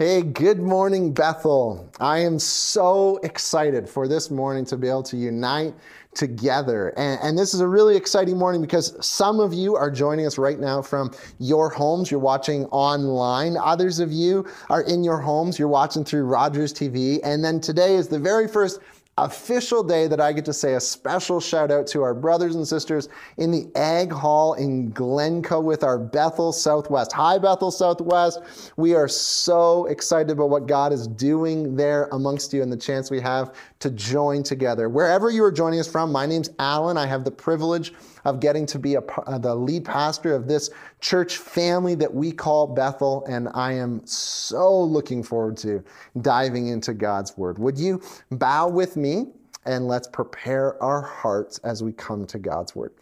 Hey, 0.00 0.22
good 0.22 0.58
morning, 0.58 1.12
Bethel. 1.12 1.86
I 2.00 2.20
am 2.20 2.38
so 2.38 3.18
excited 3.18 3.86
for 3.86 4.08
this 4.08 4.30
morning 4.30 4.64
to 4.64 4.78
be 4.78 4.88
able 4.88 5.02
to 5.02 5.16
unite 5.18 5.74
together. 6.14 6.94
And, 6.96 7.20
and, 7.22 7.38
this 7.38 7.52
is 7.52 7.60
a 7.60 7.68
really 7.68 7.98
exciting 7.98 8.38
morning 8.38 8.62
because 8.62 8.96
some 9.06 9.40
of 9.40 9.52
you 9.52 9.76
are 9.76 9.90
joining 9.90 10.24
us 10.24 10.38
right 10.38 10.58
now 10.58 10.80
from 10.80 11.12
your 11.38 11.68
homes. 11.68 12.10
You're 12.10 12.18
watching 12.18 12.64
online. 12.68 13.58
Others 13.58 14.00
of 14.00 14.10
you 14.10 14.48
are 14.70 14.80
in 14.84 15.04
your 15.04 15.18
homes. 15.18 15.58
You're 15.58 15.68
watching 15.68 16.02
through 16.02 16.22
Rogers 16.22 16.72
TV. 16.72 17.20
And 17.22 17.44
then 17.44 17.60
today 17.60 17.94
is 17.94 18.08
the 18.08 18.18
very 18.18 18.48
first 18.48 18.80
official 19.18 19.82
day 19.82 20.06
that 20.06 20.20
I 20.20 20.32
get 20.32 20.44
to 20.46 20.52
say 20.52 20.74
a 20.74 20.80
special 20.80 21.40
shout 21.40 21.70
out 21.70 21.86
to 21.88 22.02
our 22.02 22.14
brothers 22.14 22.54
and 22.54 22.66
sisters 22.66 23.08
in 23.36 23.50
the 23.50 23.70
Ag 23.76 24.10
Hall 24.10 24.54
in 24.54 24.90
Glencoe 24.90 25.60
with 25.60 25.84
our 25.84 25.98
Bethel 25.98 26.52
Southwest. 26.52 27.12
Hi, 27.12 27.38
Bethel 27.38 27.70
Southwest. 27.70 28.72
We 28.76 28.94
are 28.94 29.08
so 29.08 29.86
excited 29.86 30.30
about 30.30 30.48
what 30.48 30.66
God 30.66 30.92
is 30.92 31.06
doing 31.06 31.76
there 31.76 32.08
amongst 32.12 32.52
you 32.52 32.62
and 32.62 32.72
the 32.72 32.76
chance 32.76 33.10
we 33.10 33.20
have 33.20 33.54
to 33.80 33.90
join 33.90 34.42
together. 34.42 34.88
Wherever 34.88 35.30
you 35.30 35.44
are 35.44 35.52
joining 35.52 35.80
us 35.80 35.90
from, 35.90 36.10
my 36.12 36.24
name's 36.24 36.50
Alan. 36.58 36.96
I 36.96 37.06
have 37.06 37.24
the 37.24 37.30
privilege 37.30 37.92
of 38.24 38.40
getting 38.40 38.66
to 38.66 38.78
be 38.78 38.94
a, 38.94 39.00
uh, 39.00 39.38
the 39.38 39.54
lead 39.54 39.84
pastor 39.84 40.34
of 40.34 40.46
this 40.46 40.70
church 41.00 41.38
family 41.38 41.94
that 41.96 42.12
we 42.12 42.32
call 42.32 42.66
Bethel, 42.66 43.24
and 43.26 43.48
I 43.54 43.72
am 43.72 44.04
so 44.06 44.82
looking 44.82 45.22
forward 45.22 45.56
to 45.58 45.82
diving 46.20 46.68
into 46.68 46.94
God's 46.94 47.36
Word. 47.36 47.58
Would 47.58 47.78
you 47.78 48.02
bow 48.30 48.68
with 48.68 48.96
me 48.96 49.26
and 49.64 49.88
let's 49.88 50.08
prepare 50.08 50.82
our 50.82 51.02
hearts 51.02 51.58
as 51.58 51.82
we 51.82 51.92
come 51.92 52.26
to 52.26 52.38
God's 52.38 52.74
Word? 52.74 52.92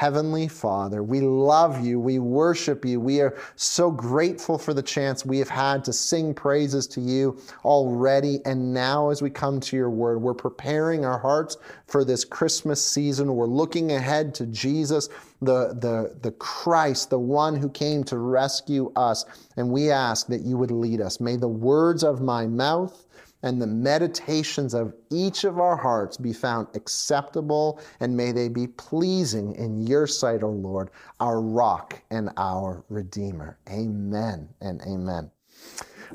Heavenly 0.00 0.48
Father, 0.48 1.02
we 1.02 1.20
love 1.20 1.84
you. 1.84 2.00
We 2.00 2.18
worship 2.18 2.86
you. 2.86 2.98
We 2.98 3.20
are 3.20 3.36
so 3.56 3.90
grateful 3.90 4.56
for 4.56 4.72
the 4.72 4.82
chance 4.82 5.26
we 5.26 5.38
have 5.40 5.50
had 5.50 5.84
to 5.84 5.92
sing 5.92 6.32
praises 6.32 6.86
to 6.86 7.02
you 7.02 7.38
already. 7.66 8.40
And 8.46 8.72
now, 8.72 9.10
as 9.10 9.20
we 9.20 9.28
come 9.28 9.60
to 9.60 9.76
your 9.76 9.90
word, 9.90 10.22
we're 10.22 10.32
preparing 10.32 11.04
our 11.04 11.18
hearts 11.18 11.58
for 11.86 12.02
this 12.02 12.24
Christmas 12.24 12.82
season. 12.82 13.36
We're 13.36 13.44
looking 13.44 13.92
ahead 13.92 14.34
to 14.36 14.46
Jesus, 14.46 15.10
the, 15.42 15.74
the, 15.74 16.16
the 16.22 16.30
Christ, 16.30 17.10
the 17.10 17.18
one 17.18 17.54
who 17.54 17.68
came 17.68 18.02
to 18.04 18.16
rescue 18.16 18.90
us. 18.96 19.26
And 19.58 19.70
we 19.70 19.90
ask 19.90 20.28
that 20.28 20.40
you 20.40 20.56
would 20.56 20.70
lead 20.70 21.02
us. 21.02 21.20
May 21.20 21.36
the 21.36 21.46
words 21.46 22.04
of 22.04 22.22
my 22.22 22.46
mouth 22.46 23.04
and 23.42 23.60
the 23.60 23.66
meditations 23.66 24.74
of 24.74 24.94
each 25.10 25.44
of 25.44 25.58
our 25.58 25.76
hearts 25.76 26.16
be 26.16 26.32
found 26.32 26.68
acceptable, 26.74 27.80
and 28.00 28.16
may 28.16 28.32
they 28.32 28.48
be 28.48 28.66
pleasing 28.66 29.54
in 29.56 29.86
your 29.86 30.06
sight, 30.06 30.42
O 30.42 30.50
Lord, 30.50 30.90
our 31.20 31.40
rock 31.40 32.00
and 32.10 32.30
our 32.36 32.84
Redeemer. 32.88 33.58
Amen 33.68 34.48
and 34.60 34.80
amen. 34.82 35.30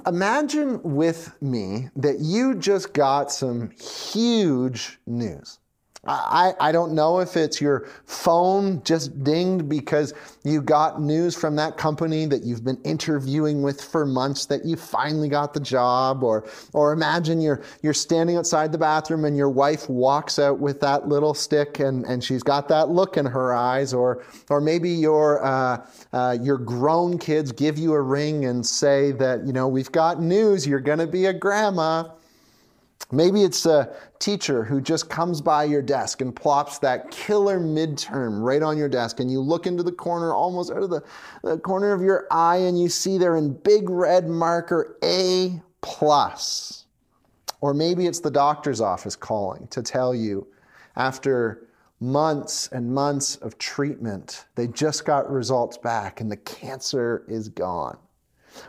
Imagine 0.05 0.81
with 0.83 1.41
me 1.41 1.89
that 1.95 2.19
you 2.19 2.55
just 2.55 2.93
got 2.93 3.31
some 3.31 3.71
huge 3.71 4.99
news. 5.05 5.59
I, 6.07 6.53
I 6.59 6.71
don't 6.71 6.93
know 6.93 7.19
if 7.19 7.35
it's 7.35 7.59
your 7.59 7.87
phone 8.05 8.83
just 8.83 9.23
dinged 9.23 9.67
because 9.67 10.13
you 10.43 10.61
got 10.61 11.01
news 11.01 11.35
from 11.35 11.55
that 11.55 11.77
company 11.77 12.25
that 12.27 12.43
you've 12.43 12.63
been 12.63 12.79
interviewing 12.83 13.63
with 13.63 13.81
for 13.81 14.05
months 14.05 14.45
that 14.47 14.65
you 14.65 14.75
finally 14.75 15.29
got 15.29 15.53
the 15.53 15.59
job, 15.59 16.23
or 16.23 16.47
or 16.73 16.93
imagine 16.93 17.41
you're 17.41 17.63
you're 17.81 17.93
standing 17.93 18.37
outside 18.37 18.71
the 18.71 18.77
bathroom 18.77 19.25
and 19.25 19.35
your 19.35 19.49
wife 19.49 19.89
walks 19.89 20.37
out 20.37 20.59
with 20.59 20.79
that 20.81 21.07
little 21.07 21.33
stick 21.33 21.79
and, 21.79 22.05
and 22.05 22.23
she's 22.23 22.43
got 22.43 22.67
that 22.67 22.89
look 22.89 23.17
in 23.17 23.25
her 23.25 23.53
eyes, 23.53 23.93
or 23.93 24.23
or 24.49 24.61
maybe 24.61 24.91
your 24.91 25.43
uh, 25.43 25.85
uh, 26.13 26.37
your 26.39 26.57
grown 26.57 27.17
kids 27.17 27.51
give 27.51 27.77
you 27.79 27.93
a 27.93 28.01
ring 28.01 28.45
and 28.45 28.65
say 28.65 29.11
that 29.13 29.45
you 29.45 29.53
know 29.53 29.67
we've 29.67 29.91
got 29.91 30.21
news, 30.21 30.67
you're 30.67 30.79
going 30.79 30.99
to 30.99 31.07
be 31.07 31.25
a 31.25 31.33
grandma. 31.33 32.03
Maybe 33.11 33.43
it's 33.43 33.65
a 33.65 33.95
teacher 34.19 34.63
who 34.63 34.81
just 34.81 35.09
comes 35.09 35.39
by 35.39 35.65
your 35.65 35.81
desk 35.81 36.21
and 36.21 36.35
plops 36.35 36.79
that 36.79 37.11
killer 37.11 37.59
midterm 37.59 38.41
right 38.41 38.63
on 38.63 38.77
your 38.77 38.89
desk, 38.89 39.19
and 39.19 39.29
you 39.29 39.39
look 39.39 39.67
into 39.67 39.83
the 39.83 39.91
corner, 39.91 40.33
almost 40.33 40.71
out 40.71 40.81
of 40.81 40.89
the, 40.89 41.03
the 41.43 41.59
corner 41.59 41.93
of 41.93 42.01
your 42.01 42.25
eye, 42.31 42.57
and 42.57 42.81
you 42.81 42.89
see 42.89 43.17
there 43.17 43.35
in 43.35 43.53
big 43.53 43.89
red 43.89 44.27
marker 44.27 44.97
A 45.03 45.61
plus. 45.81 46.85
Or 47.61 47.73
maybe 47.73 48.07
it's 48.07 48.19
the 48.19 48.31
doctor's 48.31 48.81
office 48.81 49.15
calling 49.15 49.67
to 49.67 49.83
tell 49.83 50.13
you 50.13 50.47
after 50.95 51.67
months 51.99 52.67
and 52.71 52.93
months 52.93 53.37
of 53.37 53.57
treatment, 53.57 54.45
they 54.55 54.67
just 54.67 55.05
got 55.05 55.29
results 55.29 55.77
back 55.77 56.21
and 56.21 56.31
the 56.31 56.37
cancer 56.37 57.23
is 57.27 57.49
gone. 57.49 57.97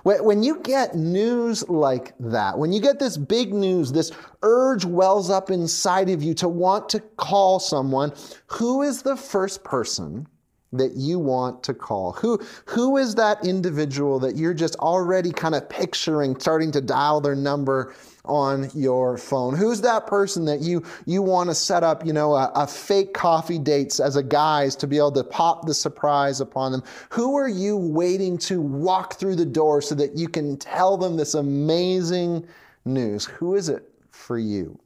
When 0.03 0.43
you 0.43 0.61
get 0.61 0.95
news 0.95 1.69
like 1.69 2.15
that, 2.21 2.59
when 2.59 2.73
you 2.73 2.81
get 2.81 2.99
this 2.99 3.17
big 3.17 3.53
news, 3.53 3.93
this 3.93 4.13
urge 4.43 4.85
wells 4.85 5.31
up 5.31 5.51
inside 5.51 6.11
of 6.11 6.23
you 6.23 6.35
to 6.35 6.49
want 6.49 6.89
to 6.91 7.01
call 7.01 7.59
someone, 7.59 8.13
who 8.47 8.83
is 8.83 9.03
the 9.03 9.17
first 9.17 9.65
person 9.65 10.27
that 10.73 10.93
you 10.95 11.19
want 11.19 11.63
to 11.65 11.75
call? 11.75 12.13
Who, 12.13 12.41
who 12.67 12.97
is 12.97 13.15
that 13.17 13.45
individual 13.45 14.19
that 14.21 14.37
you're 14.37 14.55
just 14.55 14.77
already 14.77 15.31
kind 15.31 15.55
of 15.55 15.69
picturing 15.69 16.39
starting 16.39 16.73
to 16.73 16.81
dial 16.81 17.21
their 17.21 17.37
number 17.37 17.95
on 18.25 18.69
your 18.75 19.17
phone? 19.17 19.55
Who's 19.55 19.81
that 19.83 20.07
person 20.07 20.45
that 20.47 20.61
you, 20.61 20.83
you 21.07 21.23
want 21.23 21.51
to 21.51 21.55
set 21.55 21.85
up, 21.85 22.05
you 22.05 22.13
know, 22.13 22.35
a, 22.35 22.51
a 22.55 22.67
fake 22.67 23.15
coffee 23.15 23.59
dates 23.59 24.01
as 24.01 24.17
a 24.17 24.23
guise 24.23 24.75
to 24.77 24.87
be 24.87 24.97
able 24.97 25.13
to 25.13 25.25
pop 25.25 25.67
the 25.67 25.75
surprise 25.75 26.41
upon 26.41 26.73
them? 26.73 26.83
Who 27.11 27.37
are 27.37 27.49
you 27.49 27.77
waiting 27.77 28.37
to 28.39 28.61
walk 28.61 29.15
through 29.15 29.37
the 29.37 29.47
door 29.47 29.81
so 29.81 29.95
that 29.95 30.17
you 30.17 30.29
can 30.29 30.57
tell 30.57 30.97
them 30.97 31.17
this 31.17 31.35
amazing 31.35 32.47
news? 32.85 33.25
Who 33.25 33.55
is 33.55 33.69
it 33.69 33.89
for 34.11 34.39
you? 34.39 34.79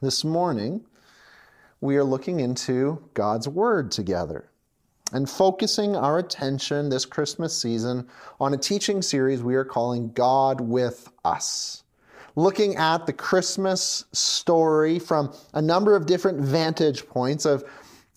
This 0.00 0.24
morning, 0.24 0.84
we 1.80 1.96
are 1.96 2.04
looking 2.04 2.40
into 2.40 3.02
God's 3.14 3.46
Word 3.46 3.90
together 3.90 4.50
and 5.12 5.28
focusing 5.28 5.94
our 5.96 6.18
attention 6.18 6.88
this 6.88 7.04
Christmas 7.04 7.56
season 7.56 8.06
on 8.40 8.54
a 8.54 8.58
teaching 8.58 9.02
series 9.02 9.42
we 9.42 9.54
are 9.54 9.64
calling 9.64 10.10
God 10.12 10.60
with 10.60 11.08
Us 11.24 11.84
looking 12.36 12.76
at 12.76 13.06
the 13.06 13.12
Christmas 13.12 14.04
story 14.12 14.98
from 14.98 15.32
a 15.54 15.62
number 15.62 15.94
of 15.94 16.06
different 16.06 16.40
vantage 16.40 17.06
points 17.06 17.44
of 17.44 17.64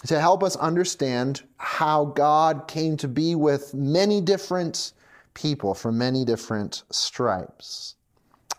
to 0.06 0.20
help 0.20 0.44
us 0.44 0.56
understand 0.58 1.44
how 1.58 2.06
God 2.06 2.68
came 2.68 2.98
to 2.98 3.08
be 3.08 3.36
with 3.36 3.74
many 3.74 4.22
different 4.22 4.94
people 5.34 5.74
from 5.74 5.98
many 5.98 6.24
different 6.24 6.84
stripes. 6.92 7.96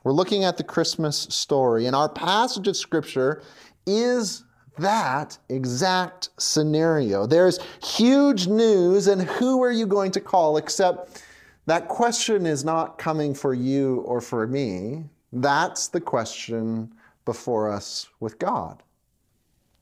We're 0.04 0.12
looking 0.12 0.44
at 0.44 0.56
the 0.56 0.64
Christmas 0.64 1.16
story, 1.30 1.86
and 1.86 1.94
our 1.94 2.08
passage 2.08 2.68
of 2.68 2.76
Scripture 2.76 3.42
is 3.86 4.44
that 4.78 5.38
exact 5.48 6.30
scenario. 6.38 7.26
There's 7.26 7.58
huge 7.82 8.46
news, 8.46 9.06
and 9.06 9.22
who 9.22 9.62
are 9.62 9.72
you 9.72 9.86
going 9.86 10.10
to 10.12 10.20
call? 10.20 10.56
Except 10.56 11.22
that 11.66 11.88
question 11.88 12.46
is 12.46 12.64
not 12.64 12.98
coming 12.98 13.34
for 13.34 13.54
you 13.54 13.96
or 14.06 14.20
for 14.20 14.46
me. 14.46 15.04
That's 15.32 15.88
the 15.88 16.00
question 16.00 16.92
before 17.24 17.70
us 17.70 18.08
with 18.20 18.38
God. 18.38 18.82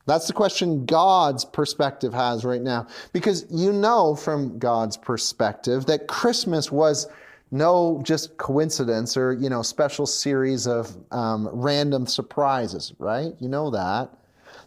That's 0.07 0.27
the 0.27 0.33
question 0.33 0.87
God's 0.87 1.45
perspective 1.45 2.15
has 2.15 2.45
right 2.45 2.63
now. 2.63 2.87
Because 3.13 3.47
you 3.51 3.73
know 3.73 4.15
from 4.15 4.59
God's 4.59 4.97
perspective 4.97 5.87
that 5.87 6.07
Christmas 6.07 6.71
was 6.71 7.09
no 7.51 8.01
just 8.05 8.37
coincidence 8.37 9.17
or, 9.17 9.33
you 9.33 9.49
know, 9.49 9.63
special 9.63 10.07
series 10.07 10.67
of 10.67 10.97
um, 11.13 11.49
random 11.53 12.07
surprises, 12.07 12.93
right? 12.99 13.33
You 13.39 13.49
know 13.49 13.71
that. 13.71 14.11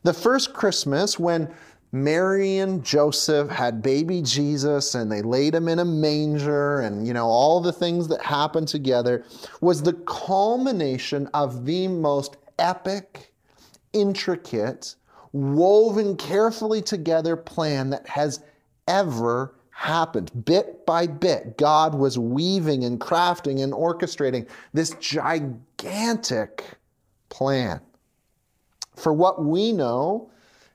The 0.03 0.13
first 0.13 0.53
Christmas, 0.53 1.19
when 1.19 1.53
Mary 1.91 2.57
and 2.57 2.83
Joseph 2.83 3.49
had 3.49 3.81
baby 3.81 4.21
Jesus 4.21 4.95
and 4.95 5.11
they 5.11 5.21
laid 5.21 5.55
him 5.55 5.67
in 5.67 5.79
a 5.79 5.85
manger 5.85 6.81
and 6.81 7.07
you 7.07 7.13
know 7.13 7.25
all 7.25 7.59
the 7.59 7.73
things 7.73 8.07
that 8.09 8.21
happened 8.21 8.67
together 8.67 9.25
was 9.59 9.81
the 9.81 9.93
culmination 9.93 11.27
of 11.33 11.65
the 11.65 11.87
most 11.87 12.37
epic, 12.59 13.33
intricate, 13.93 14.95
woven 15.31 16.15
carefully 16.15 16.81
together 16.81 17.35
plan 17.35 17.89
that 17.89 18.07
has 18.07 18.43
ever 18.87 19.55
happened. 19.71 20.31
Bit 20.45 20.85
by 20.85 21.07
bit, 21.07 21.57
God 21.57 21.95
was 21.95 22.19
weaving 22.19 22.83
and 22.83 22.99
crafting 22.99 23.63
and 23.63 23.73
orchestrating 23.73 24.47
this 24.73 24.91
gigantic 24.99 26.65
plan. 27.29 27.81
For 28.99 29.13
what 29.13 29.43
we 29.43 29.71
know, 29.71 30.29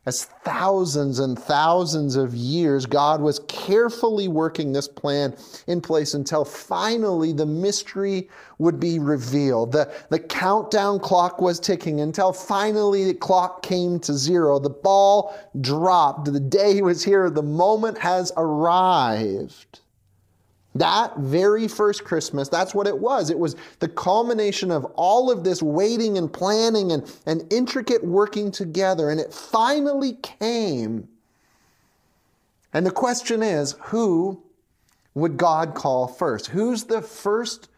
as 0.06 0.26
thousands 0.44 1.19
and 1.19 1.38
thousands 1.38 2.17
of 2.17 2.35
years, 2.35 2.85
God 2.85 3.23
was 3.23 3.38
carefully 3.49 4.29
working 4.29 4.73
this 4.73 4.87
plan 4.87 5.35
in 5.67 5.81
place 5.81 6.12
until 6.12 6.44
finally 6.44 7.32
the 7.32 7.47
mystery 7.47 8.29
would 8.59 8.79
be 8.79 8.99
revealed. 8.99 9.73
The, 9.73 9.91
the 10.11 10.19
countdown 10.19 11.00
clock 11.00 11.41
was 11.41 11.59
ticking 11.59 12.00
until 12.00 12.35
finally 12.35 13.05
the 13.05 13.15
clock 13.15 13.62
came 13.62 13.99
to 14.00 14.12
zero. 14.12 14.59
The 14.59 14.69
ball 14.69 15.35
dropped. 15.62 16.26
The 16.26 16.41
day 16.41 16.82
was 16.82 17.03
here. 17.03 17.31
The 17.31 17.43
moment 17.43 17.97
has 17.99 18.31
arrived. 18.37 19.81
That 20.76 21.17
very 21.19 21.69
first 21.69 22.05
Christmas, 22.05 22.49
that's 22.49 22.75
what 22.75 22.88
it 22.88 22.99
was. 22.99 23.31
It 23.31 23.38
was 23.38 23.55
the 23.79 23.88
culmination 23.88 24.73
of 24.73 24.85
all 24.97 25.31
of 25.31 25.44
this 25.44 25.62
waiting 25.62 26.19
and 26.19 26.32
planning 26.32 26.91
and, 26.91 27.11
and 27.26 27.53
intricate 27.53 28.05
working 28.05 28.50
together. 28.50 29.11
And 29.11 29.21
it 29.21 29.32
finally 29.32 30.15
came. 30.15 31.09
And 32.73 32.85
the 32.85 32.91
question 32.91 33.41
is 33.41 33.76
who 33.82 34.43
would 35.15 35.37
God 35.37 35.75
call 35.75 36.09
first? 36.09 36.49
Who's 36.49 36.82
the 36.85 37.03
first 37.03 37.69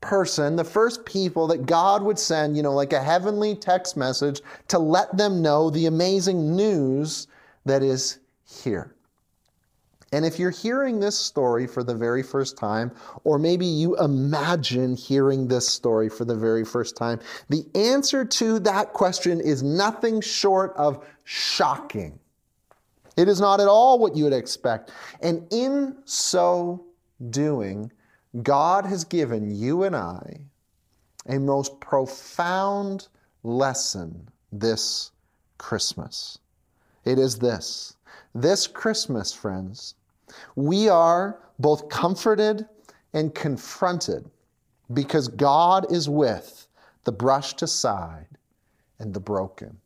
person, 0.00 0.56
the 0.56 0.64
first 0.64 1.04
people 1.04 1.46
that 1.48 1.66
God 1.66 2.02
would 2.02 2.18
send, 2.18 2.56
you 2.56 2.62
know, 2.62 2.72
like 2.72 2.94
a 2.94 3.02
heavenly 3.02 3.54
text 3.54 3.98
message 3.98 4.40
to 4.68 4.78
let 4.78 5.14
them 5.14 5.42
know 5.42 5.68
the 5.68 5.86
amazing 5.86 6.56
news 6.56 7.26
that 7.66 7.82
is 7.82 8.18
here? 8.64 8.95
And 10.16 10.24
if 10.24 10.38
you're 10.38 10.48
hearing 10.48 10.98
this 10.98 11.14
story 11.14 11.66
for 11.66 11.84
the 11.84 11.94
very 11.94 12.22
first 12.22 12.56
time, 12.56 12.90
or 13.24 13.38
maybe 13.38 13.66
you 13.66 13.98
imagine 13.98 14.96
hearing 14.96 15.46
this 15.46 15.68
story 15.68 16.08
for 16.08 16.24
the 16.24 16.34
very 16.34 16.64
first 16.64 16.96
time, 16.96 17.20
the 17.50 17.66
answer 17.74 18.24
to 18.24 18.58
that 18.60 18.94
question 18.94 19.42
is 19.42 19.62
nothing 19.62 20.22
short 20.22 20.72
of 20.78 21.06
shocking. 21.24 22.18
It 23.18 23.28
is 23.28 23.42
not 23.42 23.60
at 23.60 23.68
all 23.68 23.98
what 23.98 24.16
you 24.16 24.24
would 24.24 24.32
expect. 24.32 24.90
And 25.20 25.46
in 25.50 25.98
so 26.06 26.86
doing, 27.28 27.92
God 28.42 28.86
has 28.86 29.04
given 29.04 29.54
you 29.54 29.82
and 29.82 29.94
I 29.94 30.40
a 31.28 31.38
most 31.38 31.78
profound 31.78 33.08
lesson 33.42 34.30
this 34.50 35.10
Christmas. 35.58 36.38
It 37.04 37.18
is 37.18 37.38
this 37.38 37.98
this 38.34 38.66
Christmas, 38.66 39.34
friends, 39.34 39.94
we 40.54 40.88
are 40.88 41.40
both 41.58 41.88
comforted 41.88 42.66
and 43.12 43.34
confronted 43.34 44.28
because 44.92 45.28
God 45.28 45.90
is 45.92 46.08
with 46.08 46.68
the 47.04 47.12
brushed 47.12 47.62
aside 47.62 48.28
and 48.98 49.12
the 49.14 49.20
broken. 49.20 49.78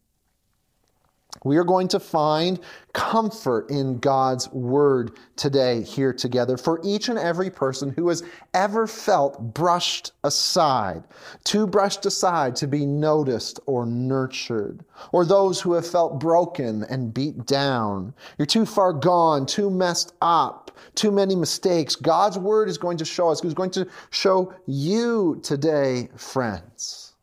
We 1.42 1.56
are 1.56 1.64
going 1.64 1.88
to 1.88 2.00
find 2.00 2.60
comfort 2.92 3.70
in 3.70 3.98
God's 3.98 4.50
word 4.50 5.12
today 5.37 5.82
here 5.82 6.12
together 6.12 6.58
for 6.58 6.81
each 6.84 7.08
and 7.08 7.19
every 7.19 7.48
person 7.48 7.90
who 7.96 8.08
has 8.08 8.22
ever 8.52 8.87
felt 8.87 9.54
brushed 9.54 10.12
aside, 10.22 11.04
too 11.44 11.66
brushed 11.66 12.04
aside 12.04 12.56
to 12.56 12.66
be 12.66 12.84
noticed 12.84 13.58
or 13.64 13.87
nurtured, 13.87 14.84
or 15.12 15.25
those 15.25 15.60
who 15.60 15.72
have 15.72 15.87
felt 15.87 16.20
broken 16.20 16.84
and 16.84 17.14
beat 17.14 17.46
down. 17.46 18.12
You're 18.36 18.44
too 18.44 18.66
far 18.66 18.93
gone, 18.93 19.46
too 19.46 19.70
messed 19.70 20.12
up, 20.20 20.78
too 20.94 21.10
many 21.10 21.34
mistakes. 21.34 21.96
God's 21.96 22.38
word 22.38 22.69
is 22.69 22.76
going 22.76 22.98
to 22.98 23.04
show 23.06 23.31
us, 23.31 23.40
He's 23.40 23.54
going 23.54 23.70
to 23.70 23.88
show 24.10 24.52
you 24.66 25.40
today, 25.43 26.10
friends, 26.16 27.14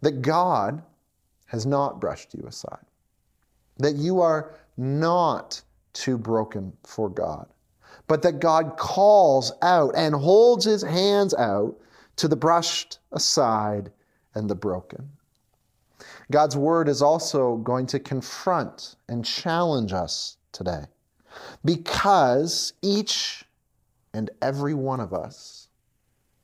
that 0.00 0.20
God 0.20 0.82
has 1.46 1.64
not 1.64 2.00
brushed 2.00 2.34
you 2.34 2.44
aside 2.48 2.80
that 3.78 3.96
you 3.96 4.20
are 4.20 4.54
not 4.76 5.62
too 5.92 6.16
broken 6.16 6.72
for 6.84 7.08
God, 7.08 7.46
but 8.06 8.22
that 8.22 8.40
God 8.40 8.76
calls 8.76 9.52
out 9.62 9.94
and 9.96 10.14
holds 10.14 10.64
his 10.64 10.82
hands 10.82 11.34
out 11.34 11.76
to 12.16 12.28
the 12.28 12.36
brushed 12.36 12.98
aside 13.12 13.90
and 14.34 14.48
the 14.48 14.54
broken. 14.54 15.08
God's 16.30 16.56
word 16.56 16.88
is 16.88 17.02
also 17.02 17.56
going 17.56 17.86
to 17.86 17.98
confront 17.98 18.96
and 19.08 19.24
challenge 19.24 19.92
us 19.92 20.36
today 20.52 20.84
because 21.64 22.72
each 22.82 23.44
and 24.14 24.30
every 24.40 24.74
one 24.74 25.00
of 25.00 25.12
us 25.12 25.68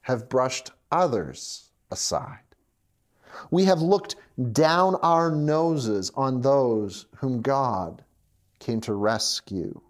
have 0.02 0.28
brushed 0.28 0.70
others 0.90 1.70
aside. 1.90 2.47
We 3.50 3.64
have 3.64 3.80
looked 3.80 4.16
down 4.52 4.96
our 4.96 5.30
noses 5.30 6.10
on 6.14 6.40
those 6.40 7.06
whom 7.16 7.42
God 7.42 8.02
came 8.58 8.80
to 8.82 8.94
rescue. 8.94 9.80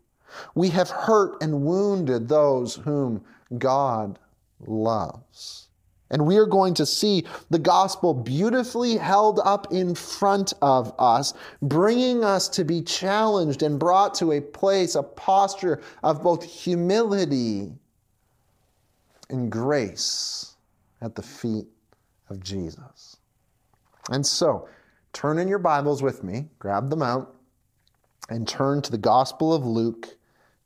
We 0.54 0.68
have 0.70 0.90
hurt 0.90 1.42
and 1.42 1.62
wounded 1.62 2.28
those 2.28 2.76
whom 2.76 3.24
God 3.56 4.18
loves. 4.66 5.68
And 6.10 6.26
we 6.26 6.38
are 6.38 6.46
going 6.46 6.74
to 6.74 6.86
see 6.86 7.24
the 7.50 7.58
gospel 7.58 8.14
beautifully 8.14 8.96
held 8.96 9.40
up 9.44 9.72
in 9.72 9.94
front 9.94 10.54
of 10.62 10.94
us, 10.98 11.34
bringing 11.60 12.24
us 12.24 12.48
to 12.50 12.64
be 12.64 12.80
challenged 12.80 13.62
and 13.62 13.78
brought 13.78 14.14
to 14.14 14.32
a 14.32 14.40
place, 14.40 14.94
a 14.94 15.02
posture 15.02 15.82
of 16.02 16.22
both 16.22 16.42
humility 16.42 17.72
and 19.28 19.52
grace 19.52 20.56
at 21.02 21.14
the 21.14 21.22
feet 21.22 21.66
of 22.30 22.42
Jesus. 22.42 23.17
And 24.10 24.26
so, 24.26 24.68
turn 25.12 25.38
in 25.38 25.48
your 25.48 25.58
Bibles 25.58 26.02
with 26.02 26.22
me, 26.22 26.48
grab 26.58 26.90
them 26.90 27.02
out, 27.02 27.34
and 28.28 28.46
turn 28.46 28.82
to 28.82 28.90
the 28.90 28.98
Gospel 28.98 29.52
of 29.52 29.64
Luke, 29.64 30.16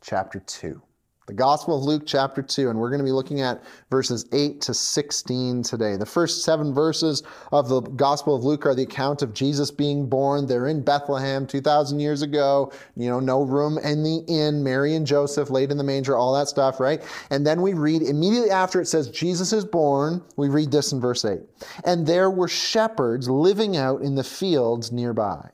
chapter 0.01 0.41
2 0.41 0.83
the 1.33 1.39
Gospel 1.39 1.79
of 1.79 1.83
Luke, 1.83 2.03
chapter 2.05 2.43
2, 2.43 2.69
and 2.69 2.79
we're 2.79 2.91
going 2.91 2.99
to 2.99 3.07
be 3.07 3.11
looking 3.11 3.41
at 3.41 3.65
verses 3.91 4.27
8 4.33 4.61
to 4.61 4.75
16 4.75 5.63
today. 5.63 5.97
The 5.97 6.05
first 6.05 6.45
seven 6.45 6.75
verses 6.75 7.23
of 7.53 7.71
the 7.71 7.81
Gospel 7.81 8.37
of 8.37 8.45
Luke 8.45 8.67
are 8.67 8.75
the 8.75 8.83
account 8.83 9.23
of 9.23 9.33
Jesus 9.33 9.71
being 9.71 10.07
born. 10.07 10.45
They're 10.45 10.67
in 10.67 10.83
Bethlehem 10.83 11.47
2,000 11.47 12.01
years 12.01 12.21
ago. 12.21 12.71
You 12.97 13.09
know, 13.09 13.19
no 13.19 13.45
room 13.45 13.79
in 13.79 14.03
the 14.03 14.19
inn, 14.29 14.63
Mary 14.63 14.95
and 14.95 15.07
Joseph 15.07 15.49
laid 15.49 15.71
in 15.71 15.79
the 15.79 15.85
manger, 15.85 16.19
all 16.19 16.35
that 16.35 16.49
stuff, 16.49 16.79
right? 16.79 17.03
And 17.31 17.47
then 17.47 17.63
we 17.63 17.73
read 17.73 18.03
immediately 18.03 18.51
after 18.51 18.79
it 18.79 18.87
says 18.87 19.09
Jesus 19.09 19.55
is 19.55 19.65
born, 19.65 20.23
we 20.37 20.51
read 20.51 20.71
this 20.71 20.93
in 20.93 21.01
verse 21.01 21.25
8. 21.25 21.41
And 21.87 22.07
there 22.07 22.31
were 22.31 22.49
shepherds 22.49 23.27
living 23.27 23.75
out 23.79 24.03
in 24.03 24.17
the 24.17 24.25
fields 24.25 24.93
nearby, 24.93 25.49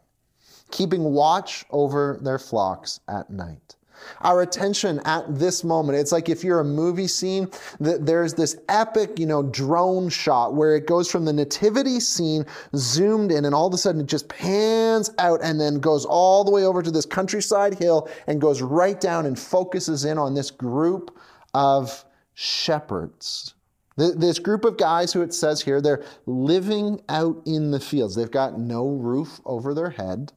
keeping 0.72 1.04
watch 1.04 1.64
over 1.70 2.18
their 2.20 2.40
flocks 2.40 2.98
at 3.08 3.30
night 3.30 3.76
our 4.20 4.42
attention 4.42 5.00
at 5.04 5.24
this 5.38 5.64
moment. 5.64 5.98
It's 5.98 6.12
like 6.12 6.28
if 6.28 6.44
you're 6.44 6.60
a 6.60 6.64
movie 6.64 7.06
scene, 7.06 7.50
that 7.80 8.06
there's 8.06 8.34
this 8.34 8.56
epic, 8.68 9.18
you 9.18 9.26
know, 9.26 9.42
drone 9.42 10.08
shot 10.08 10.54
where 10.54 10.76
it 10.76 10.86
goes 10.86 11.10
from 11.10 11.24
the 11.24 11.32
nativity 11.32 12.00
scene 12.00 12.44
zoomed 12.76 13.32
in 13.32 13.44
and 13.44 13.54
all 13.54 13.66
of 13.66 13.74
a 13.74 13.78
sudden 13.78 14.00
it 14.00 14.06
just 14.06 14.28
pans 14.28 15.10
out 15.18 15.40
and 15.42 15.60
then 15.60 15.80
goes 15.80 16.04
all 16.04 16.44
the 16.44 16.50
way 16.50 16.64
over 16.64 16.82
to 16.82 16.90
this 16.90 17.06
countryside 17.06 17.78
hill 17.78 18.08
and 18.26 18.40
goes 18.40 18.62
right 18.62 19.00
down 19.00 19.26
and 19.26 19.38
focuses 19.38 20.04
in 20.04 20.18
on 20.18 20.34
this 20.34 20.50
group 20.50 21.16
of 21.54 22.04
shepherds. 22.34 23.54
This 23.96 24.38
group 24.38 24.64
of 24.64 24.76
guys 24.76 25.12
who 25.12 25.22
it 25.22 25.34
says 25.34 25.60
here, 25.60 25.80
they're 25.80 26.04
living 26.24 27.02
out 27.08 27.42
in 27.46 27.72
the 27.72 27.80
fields. 27.80 28.14
They've 28.14 28.30
got 28.30 28.56
no 28.56 28.86
roof 28.86 29.40
over 29.44 29.74
their 29.74 29.90
head. 29.90 30.32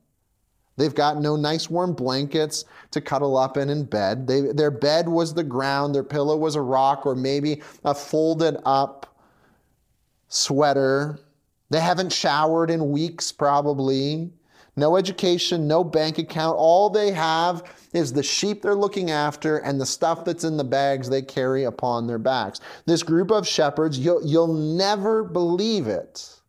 They've 0.78 0.96
got 0.96 1.20
no 1.20 1.36
nice 1.36 1.70
warm 1.70 1.94
blankets 1.94 2.66
to 2.92 3.02
cuddle 3.02 3.38
up 3.38 3.58
in 3.58 3.70
in 3.70 3.84
bed. 3.84 4.28
They, 4.28 4.42
their 4.42 4.72
bed 4.72 5.08
was 5.08 5.34
the 5.34 5.44
ground, 5.44 5.94
their 5.94 6.04
pillow 6.04 6.38
was 6.38 6.56
a 6.56 6.62
rock 6.62 7.06
or 7.06 7.16
maybe 7.16 7.62
a 7.84 7.94
folded 7.94 8.58
up 8.66 9.08
sweater. 10.28 11.20
They 11.70 11.80
haven't 11.80 12.12
showered 12.12 12.72
in 12.72 12.92
weeks, 12.92 13.32
probably. 13.32 14.32
No 14.78 14.96
education, 14.96 15.68
no 15.68 15.84
bank 15.84 16.18
account. 16.18 16.58
All 16.58 16.90
they 16.90 17.12
have 17.12 17.64
is 17.94 18.14
the 18.14 18.24
sheep 18.24 18.62
they're 18.62 18.74
looking 18.74 19.12
after 19.12 19.58
and 19.58 19.80
the 19.80 19.86
stuff 19.86 20.24
that's 20.24 20.46
in 20.46 20.56
the 20.56 20.64
bags 20.64 21.10
they 21.10 21.22
carry 21.22 21.66
upon 21.66 22.08
their 22.08 22.18
backs. 22.18 22.62
This 22.86 23.04
group 23.04 23.32
of 23.32 23.48
shepherds, 23.48 24.00
you'll, 24.00 24.26
you'll 24.26 24.54
never 24.54 25.24
believe 25.24 25.88
it 25.88 26.41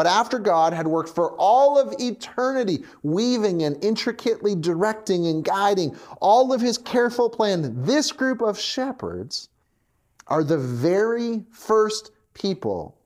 but 0.00 0.06
after 0.06 0.38
God 0.38 0.72
had 0.72 0.86
worked 0.86 1.10
for 1.10 1.32
all 1.32 1.78
of 1.78 1.94
eternity, 2.00 2.84
weaving 3.02 3.64
and 3.64 3.76
intricately 3.84 4.54
directing 4.54 5.26
and 5.26 5.44
guiding 5.44 5.94
all 6.22 6.54
of 6.54 6.62
his 6.62 6.78
careful 6.78 7.28
plan, 7.28 7.84
this 7.84 8.10
group 8.10 8.40
of 8.40 8.58
shepherds 8.58 9.50
are 10.26 10.42
the 10.42 10.56
very 10.56 11.44
first 11.50 12.12
people 12.32 12.96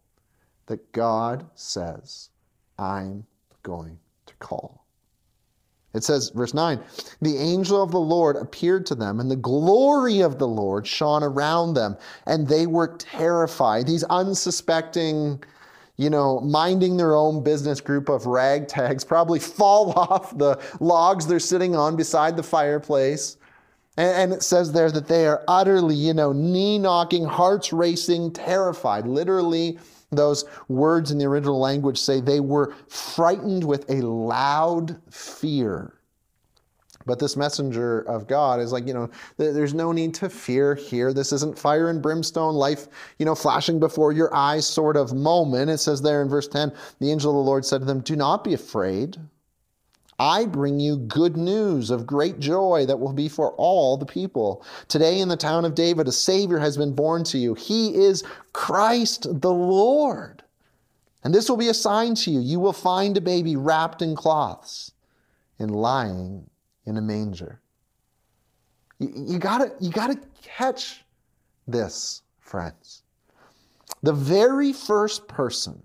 that 0.67 0.93
God 0.93 1.45
says, 1.57 2.31
I'm 2.79 3.27
going 3.65 3.99
to 4.27 4.35
call. 4.35 4.87
It 5.95 6.05
says, 6.05 6.31
verse 6.31 6.55
9, 6.55 6.79
the 7.21 7.39
angel 7.39 7.83
of 7.83 7.91
the 7.91 7.99
Lord 7.99 8.37
appeared 8.37 8.87
to 8.87 8.95
them, 8.95 9.19
and 9.19 9.29
the 9.29 9.35
glory 9.35 10.21
of 10.21 10.39
the 10.39 10.47
Lord 10.47 10.87
shone 10.87 11.25
around 11.25 11.75
them, 11.75 11.97
and 12.27 12.47
they 12.47 12.69
were 12.69 12.97
terrified. 12.99 13.89
These 13.89 14.05
unsuspecting, 14.05 15.43
you 15.97 16.11
know, 16.11 16.41
minding 16.41 16.97
their 16.97 17.15
own 17.15 17.43
business 17.43 17.81
group 17.81 18.09
of 18.09 18.25
ragtags 18.25 19.07
probably 19.07 19.39
fall 19.59 19.93
off 19.93 20.37
the 20.37 20.61
logs 20.81 21.27
they're 21.27 21.41
sitting 21.41 21.77
on 21.77 21.97
beside 21.97 22.37
the 22.37 22.43
fireplace. 22.43 23.37
And, 23.97 24.33
it 24.33 24.43
says 24.43 24.73
there 24.73 24.91
that 24.91 25.07
they 25.07 25.27
are 25.29 25.45
utterly, 25.47 25.95
you 25.95 26.15
know, 26.15 26.33
knee 26.33 26.79
knocking, 26.79 27.25
hearts 27.25 27.73
racing, 27.73 28.33
terrified. 28.33 29.07
Literally, 29.07 29.79
those 30.11 30.45
words 30.67 31.13
in 31.13 31.19
the 31.19 31.27
original 31.27 31.61
language 31.61 31.99
say 31.99 32.21
they 32.21 32.41
were 32.41 32.75
frightened 32.89 33.63
with 33.63 33.89
a 33.89 34.05
loud 34.05 35.01
fear. 35.11 35.95
But 37.07 37.19
this 37.19 37.37
messenger 37.37 38.01
of 38.01 38.27
God 38.27 38.61
is 38.61 38.73
like, 38.73 38.87
you 38.87 38.95
know, 38.95 39.11
there's 39.37 39.75
no 39.75 39.93
need 39.93 40.15
to 40.15 40.29
fear 40.29 40.75
here. 40.75 41.13
This 41.13 41.33
isn't 41.33 41.59
fire 41.59 41.91
and 41.91 42.03
brimstone, 42.03 42.55
life, 42.55 42.89
you 43.19 43.27
know, 43.27 43.35
flashing 43.35 43.79
before 43.79 44.13
your 44.13 44.35
eyes 44.35 44.67
sort 44.67 44.97
of 44.97 45.13
moment. 45.13 45.71
It 45.71 45.79
says 45.79 46.01
there 46.01 46.23
in 46.23 46.29
verse 46.29 46.49
10 46.49 46.73
the 47.01 47.11
angel 47.11 47.31
of 47.31 47.37
the 47.37 47.51
Lord 47.51 47.65
said 47.65 47.81
to 47.81 47.85
them, 47.85 48.01
Do 48.01 48.17
not 48.17 48.45
be 48.45 48.55
afraid. 48.55 49.19
I 50.19 50.47
bring 50.47 50.79
you 50.79 50.97
good 50.97 51.37
news 51.37 51.91
of 51.91 52.07
great 52.07 52.39
joy 52.39 52.87
that 52.87 53.01
will 53.01 53.13
be 53.13 53.29
for 53.29 53.51
all 53.53 53.97
the 53.97 54.07
people. 54.07 54.65
Today 54.87 55.19
in 55.19 55.29
the 55.29 55.37
town 55.37 55.65
of 55.65 55.75
David, 55.75 56.07
a 56.07 56.13
Savior 56.13 56.59
has 56.59 56.77
been 56.77 56.95
born 56.95 57.25
to 57.25 57.39
you. 57.39 57.55
He 57.55 57.97
is 57.97 58.23
Christ 58.53 59.27
the 59.41 59.53
Lord. 59.53 60.43
And 61.25 61.35
this 61.35 61.49
will 61.49 61.57
be 61.57 61.69
a 61.69 61.75
sign 61.75 62.15
to 62.17 62.31
you. 62.31 62.41
You 62.41 62.61
will 62.61 62.73
find 62.73 63.17
a 63.17 63.21
baby 63.21 63.57
wrapped 63.57 64.03
in 64.03 64.15
cloths 64.15 64.93
and 65.59 65.75
lying 65.75 66.49
in 66.87 66.97
a 66.97 67.01
manger. 67.01 67.61
You, 68.99 69.13
you, 69.15 69.39
gotta, 69.39 69.73
you 69.81 69.91
gotta 69.91 70.19
catch 70.43 71.05
this, 71.67 72.23
friends. 72.41 73.03
The 74.03 74.13
very 74.13 74.73
first 74.73 75.27
person, 75.29 75.85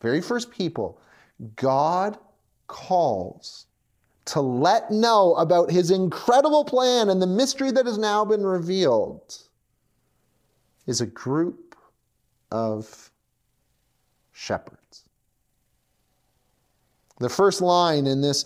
very 0.00 0.20
first 0.20 0.50
people, 0.50 1.00
God 1.56 2.18
calls 2.66 3.66
to 4.24 4.40
let 4.40 4.90
know 4.90 5.34
about 5.34 5.70
his 5.70 5.90
incredible 5.90 6.64
plan 6.64 7.08
and 7.08 7.20
the 7.20 7.26
mystery 7.26 7.70
that 7.72 7.86
has 7.86 7.98
now 7.98 8.24
been 8.24 8.44
revealed 8.44 9.36
is 10.86 11.00
a 11.00 11.06
group 11.06 11.74
of 12.50 13.10
shepherds. 14.32 15.04
The 17.18 17.28
first 17.28 17.60
line 17.60 18.06
in 18.06 18.20
this 18.20 18.44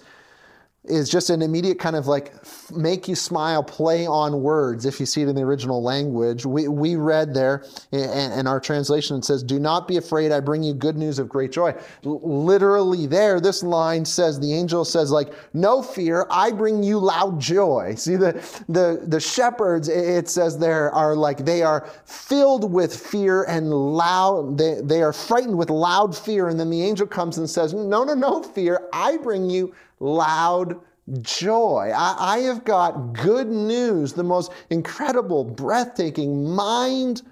is 0.88 1.08
just 1.08 1.30
an 1.30 1.42
immediate 1.42 1.78
kind 1.78 1.96
of 1.96 2.06
like 2.06 2.32
make 2.74 3.08
you 3.08 3.14
smile 3.14 3.62
play 3.62 4.06
on 4.06 4.42
words 4.42 4.86
if 4.86 5.00
you 5.00 5.06
see 5.06 5.22
it 5.22 5.28
in 5.28 5.36
the 5.36 5.42
original 5.42 5.82
language. 5.82 6.46
We, 6.46 6.68
we 6.68 6.96
read 6.96 7.34
there 7.34 7.64
in 7.92 8.46
our 8.46 8.60
translation 8.60 9.16
it 9.16 9.24
says 9.24 9.42
do 9.42 9.58
not 9.58 9.88
be 9.88 9.96
afraid 9.96 10.32
i 10.32 10.40
bring 10.40 10.62
you 10.62 10.74
good 10.74 10.96
news 10.96 11.18
of 11.18 11.28
great 11.28 11.52
joy. 11.52 11.74
Literally 12.02 13.06
there 13.06 13.40
this 13.40 13.62
line 13.62 14.04
says 14.04 14.40
the 14.40 14.52
angel 14.52 14.84
says 14.84 15.10
like 15.10 15.32
no 15.54 15.82
fear 15.82 16.26
i 16.30 16.50
bring 16.50 16.82
you 16.82 16.98
loud 16.98 17.40
joy. 17.40 17.94
See 17.96 18.16
the 18.16 18.32
the 18.68 19.02
the 19.06 19.20
shepherds 19.20 19.88
it 19.88 20.28
says 20.28 20.58
there 20.58 20.92
are 20.92 21.14
like 21.14 21.38
they 21.38 21.62
are 21.62 21.88
filled 22.04 22.70
with 22.70 22.94
fear 22.94 23.44
and 23.44 23.70
loud 23.70 24.58
they, 24.58 24.80
they 24.82 25.02
are 25.02 25.12
frightened 25.12 25.58
with 25.58 25.70
loud 25.70 26.16
fear. 26.16 26.48
And 26.48 26.58
then 26.58 26.70
the 26.70 26.82
angel 26.82 27.06
comes 27.06 27.38
and 27.38 27.48
says 27.48 27.74
no 27.74 28.04
no 28.04 28.14
no 28.14 28.42
fear 28.42 28.88
i 28.92 29.16
bring 29.16 29.50
you 29.50 29.74
loud 30.00 30.80
joy. 31.22 31.92
I, 31.94 32.16
I, 32.18 32.38
have 32.40 32.64
got 32.64 33.12
good 33.12 33.48
news, 33.48 34.12
the 34.12 34.24
most 34.24 34.52
incredible, 34.70 35.44
breathtaking, 35.44 36.50
mind 36.50 37.22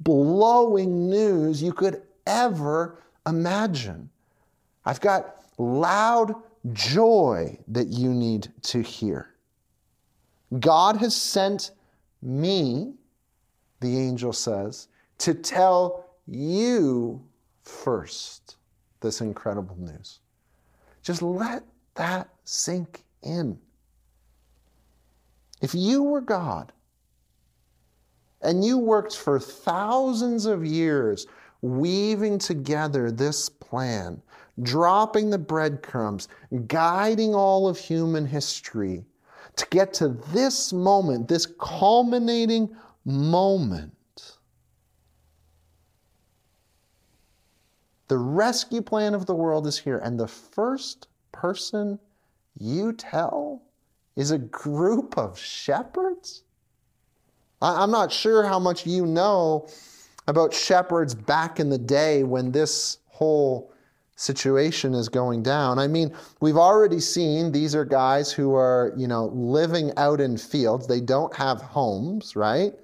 blowing 0.00 1.10
news 1.10 1.62
you 1.62 1.72
could 1.72 2.02
ever 2.26 3.02
imagine. 3.26 4.08
I've 4.84 5.00
got 5.00 5.42
loud 5.58 6.34
joy 6.72 7.58
that 7.68 7.88
you 7.88 8.10
need 8.14 8.48
to 8.62 8.80
hear. 8.80 9.30
God 10.60 10.96
has 10.98 11.16
sent 11.16 11.72
me, 12.22 12.94
the 13.80 13.98
angel 13.98 14.32
says, 14.32 14.88
to 15.18 15.34
tell 15.34 16.06
you 16.26 17.24
first 17.62 18.56
this 19.00 19.20
incredible 19.20 19.76
news. 19.76 20.20
Just 21.02 21.22
let 21.22 21.64
that 21.96 22.28
sink 22.44 23.04
in. 23.22 23.58
If 25.60 25.74
you 25.74 26.02
were 26.02 26.20
God 26.20 26.72
and 28.42 28.64
you 28.64 28.78
worked 28.78 29.16
for 29.16 29.40
thousands 29.40 30.46
of 30.46 30.64
years 30.64 31.26
weaving 31.62 32.38
together 32.38 33.10
this 33.10 33.48
plan, 33.48 34.22
dropping 34.62 35.30
the 35.30 35.38
breadcrumbs, 35.38 36.28
guiding 36.66 37.34
all 37.34 37.66
of 37.66 37.78
human 37.78 38.26
history 38.26 39.04
to 39.56 39.66
get 39.70 39.92
to 39.94 40.08
this 40.08 40.72
moment, 40.72 41.28
this 41.28 41.46
culminating 41.58 42.74
moment, 43.04 43.92
the 48.08 48.18
rescue 48.18 48.82
plan 48.82 49.14
of 49.14 49.26
the 49.26 49.34
world 49.34 49.66
is 49.66 49.78
here, 49.78 49.98
and 49.98 50.20
the 50.20 50.28
first 50.28 51.08
person 51.40 51.98
you 52.58 52.92
tell 52.92 53.62
is 54.16 54.30
a 54.30 54.38
group 54.38 55.16
of 55.18 55.38
shepherds? 55.38 56.42
I'm 57.62 57.90
not 57.90 58.12
sure 58.12 58.42
how 58.44 58.58
much 58.58 58.86
you 58.86 59.06
know 59.06 59.68
about 60.26 60.52
shepherds 60.52 61.14
back 61.14 61.60
in 61.60 61.70
the 61.70 61.78
day 61.78 62.22
when 62.22 62.52
this 62.52 62.98
whole 63.06 63.72
situation 64.16 64.94
is 64.94 65.08
going 65.08 65.42
down. 65.42 65.78
I 65.78 65.86
mean, 65.86 66.14
we've 66.40 66.56
already 66.56 67.00
seen 67.00 67.52
these 67.52 67.74
are 67.74 67.84
guys 67.84 68.32
who 68.32 68.54
are, 68.54 68.92
you 68.96 69.06
know, 69.06 69.26
living 69.26 69.92
out 69.96 70.20
in 70.20 70.36
fields. 70.36 70.86
They 70.86 71.00
don't 71.00 71.34
have 71.36 71.60
homes, 71.60 72.34
right? 72.34 72.74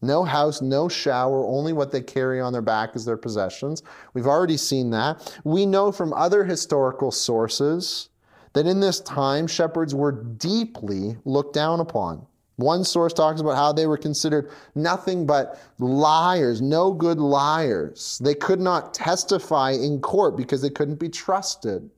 No 0.00 0.22
house, 0.22 0.62
no 0.62 0.88
shower, 0.88 1.44
only 1.44 1.72
what 1.72 1.90
they 1.90 2.00
carry 2.00 2.40
on 2.40 2.52
their 2.52 2.62
back 2.62 2.94
is 2.94 3.04
their 3.04 3.16
possessions. 3.16 3.82
We've 4.14 4.26
already 4.26 4.56
seen 4.56 4.90
that. 4.90 5.38
We 5.44 5.66
know 5.66 5.90
from 5.90 6.12
other 6.12 6.44
historical 6.44 7.10
sources 7.10 8.08
that 8.52 8.66
in 8.66 8.80
this 8.80 9.00
time, 9.00 9.46
shepherds 9.46 9.94
were 9.94 10.12
deeply 10.12 11.16
looked 11.24 11.54
down 11.54 11.80
upon. 11.80 12.26
One 12.56 12.82
source 12.82 13.12
talks 13.12 13.40
about 13.40 13.56
how 13.56 13.72
they 13.72 13.86
were 13.86 13.96
considered 13.96 14.50
nothing 14.74 15.26
but 15.26 15.60
liars, 15.78 16.60
no 16.60 16.92
good 16.92 17.18
liars. 17.18 18.20
They 18.22 18.34
could 18.34 18.60
not 18.60 18.94
testify 18.94 19.72
in 19.72 20.00
court 20.00 20.36
because 20.36 20.60
they 20.60 20.70
couldn't 20.70 20.98
be 20.98 21.08
trusted. 21.08 21.88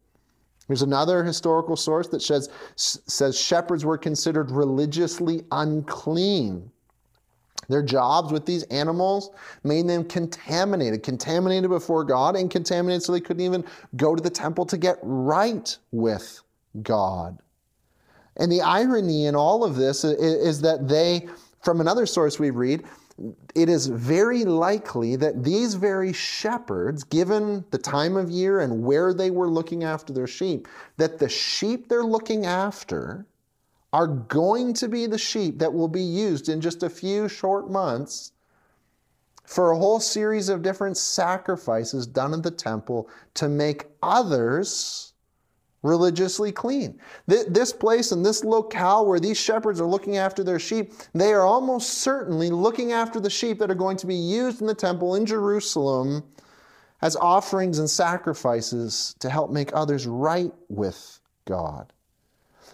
There's 0.67 0.83
another 0.83 1.25
historical 1.25 1.77
source 1.77 2.09
that 2.09 2.21
says, 2.21 2.51
says 2.77 3.41
shepherds 3.41 3.85
were 3.85 3.99
considered 3.99 4.51
religiously 4.51 5.45
unclean. 5.51 6.71
Their 7.71 7.83
jobs 7.83 8.33
with 8.33 8.45
these 8.45 8.65
animals 8.65 9.31
made 9.65 9.89
them 9.89 10.05
contaminated, 10.05 11.03
contaminated 11.03 11.71
before 11.71 12.05
God, 12.05 12.37
and 12.37 12.51
contaminated 12.51 13.03
so 13.03 13.13
they 13.13 13.21
couldn't 13.21 13.45
even 13.45 13.65
go 13.97 14.15
to 14.15 14.23
the 14.23 14.31
temple 14.31 14.67
to 14.67 14.77
get 14.77 14.99
right 15.03 15.77
with 15.93 16.43
God. 16.83 17.39
And 18.37 18.51
the 18.51 18.61
irony 18.61 19.27
in 19.27 19.35
all 19.35 19.65
of 19.65 19.77
this 19.77 20.05
is 20.05 20.61
that 20.63 20.89
they, 20.89 21.29
from 21.63 21.81
another 21.81 22.07
source 22.07 22.39
we 22.39 22.51
read, 22.51 22.85
it 23.55 23.69
is 23.69 23.87
very 23.87 24.45
likely 24.45 25.15
that 25.17 25.45
these 25.45 25.75
very 25.75 26.13
shepherds, 26.13 27.05
given 27.05 27.65
the 27.71 27.79
time 27.79 28.17
of 28.17 28.31
year 28.31 28.61
and 28.61 28.83
where 28.83 29.13
they 29.13 29.31
were 29.31 29.49
looking 29.49 29.85
after 29.85 30.13
their 30.13 30.27
sheep, 30.27 30.67
that 30.97 31.19
the 31.19 31.29
sheep 31.29 31.89
they're 31.89 32.03
looking 32.03 32.47
after 32.47 33.27
are 33.93 34.07
going 34.07 34.73
to 34.75 34.89
be 34.89 35.07
the 35.07 35.19
sheep 35.19 35.59
that 35.59 35.73
will 35.73 35.89
be 35.89 36.03
used 36.03 36.49
in 36.49 36.61
just 36.61 36.83
a 36.83 36.91
few 36.91 37.29
short 37.29 37.71
months 37.71 38.33
for 39.45 39.73
a 39.73 39.79
whole 39.79 39.99
series 39.99 40.49
of 40.49 40.63
different 40.63 40.97
sacrifices 40.97 42.07
done 42.07 42.33
in 42.33 42.43
the 42.43 42.51
temple 42.51 43.09
to 43.35 43.49
make 43.49 43.87
others 44.01 45.13
religiously 45.83 46.53
clean. 46.53 47.01
This 47.27 47.73
place 47.73 48.13
and 48.13 48.25
this 48.25 48.45
locale 48.45 49.07
where 49.07 49.19
these 49.19 49.39
shepherds 49.39 49.81
are 49.81 49.87
looking 49.87 50.19
after 50.19 50.45
their 50.45 50.59
sheep, 50.59 50.93
they 51.15 51.33
are 51.33 51.43
almost 51.43 51.95
certainly 51.99 52.51
looking 52.51 52.93
after 52.93 53.19
the 53.19 53.31
sheep 53.31 53.59
that 53.59 53.71
are 53.71 53.75
going 53.77 53.97
to 53.97 54.07
be 54.07 54.15
used 54.15 54.61
in 54.61 54.67
the 54.67 54.75
temple 54.75 55.15
in 55.15 55.27
Jerusalem 55.27 56.23
as 57.03 57.17
offerings 57.17 57.79
and 57.79 57.89
sacrifices 57.89 59.17
to 59.21 59.31
help 59.31 59.51
make 59.51 59.71
others 59.73 60.07
right 60.07 60.53
with 60.69 61.19
God. 61.47 61.93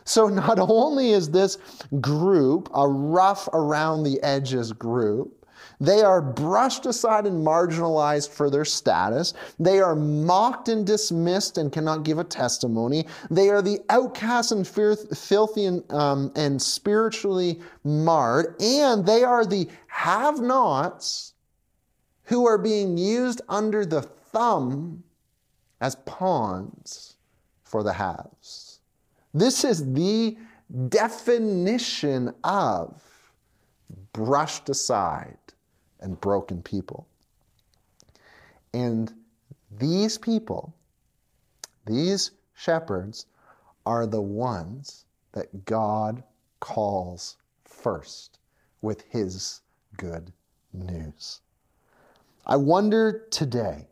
So, 0.06 0.28
not 0.28 0.58
only 0.70 1.10
is 1.10 1.30
this 1.30 1.58
group 2.00 2.70
a 2.74 2.88
rough 2.88 3.48
around 3.52 4.04
the 4.04 4.22
edges 4.22 4.72
group, 4.72 5.36
they 5.80 6.02
are 6.02 6.22
brushed 6.22 6.86
aside 6.86 7.26
and 7.26 7.46
marginalized 7.46 8.30
for 8.30 8.48
their 8.48 8.64
status. 8.64 9.34
They 9.58 9.80
are 9.80 9.94
mocked 9.94 10.68
and 10.68 10.86
dismissed 10.86 11.58
and 11.58 11.70
cannot 11.70 12.02
give 12.04 12.18
a 12.18 12.24
testimony. 12.24 13.06
They 13.30 13.50
are 13.50 13.60
the 13.60 13.80
outcasts 13.90 14.52
and 14.52 14.66
filthy 14.66 15.66
and, 15.66 15.92
um, 15.92 16.32
and 16.34 16.60
spiritually 16.60 17.60
marred. 17.84 18.60
And 18.62 19.04
they 19.04 19.22
are 19.22 19.44
the 19.44 19.68
have 19.88 20.40
nots 20.40 21.34
who 22.24 22.46
are 22.46 22.58
being 22.58 22.96
used 22.96 23.42
under 23.48 23.84
the 23.84 24.02
thumb 24.02 25.02
as 25.80 25.94
pawns 26.06 27.16
for 27.64 27.82
the 27.82 27.92
haves. 27.92 28.65
This 29.36 29.64
is 29.64 29.92
the 29.92 30.34
definition 30.88 32.32
of 32.42 33.02
brushed 34.14 34.70
aside 34.70 35.36
and 36.00 36.18
broken 36.22 36.62
people. 36.62 37.06
And 38.72 39.12
these 39.70 40.16
people, 40.16 40.74
these 41.84 42.30
shepherds, 42.54 43.26
are 43.84 44.06
the 44.06 44.22
ones 44.22 45.04
that 45.32 45.66
God 45.66 46.22
calls 46.60 47.36
first 47.66 48.38
with 48.80 49.02
his 49.02 49.60
good 49.98 50.32
news. 50.72 51.42
I 52.46 52.56
wonder 52.56 53.26
today 53.30 53.86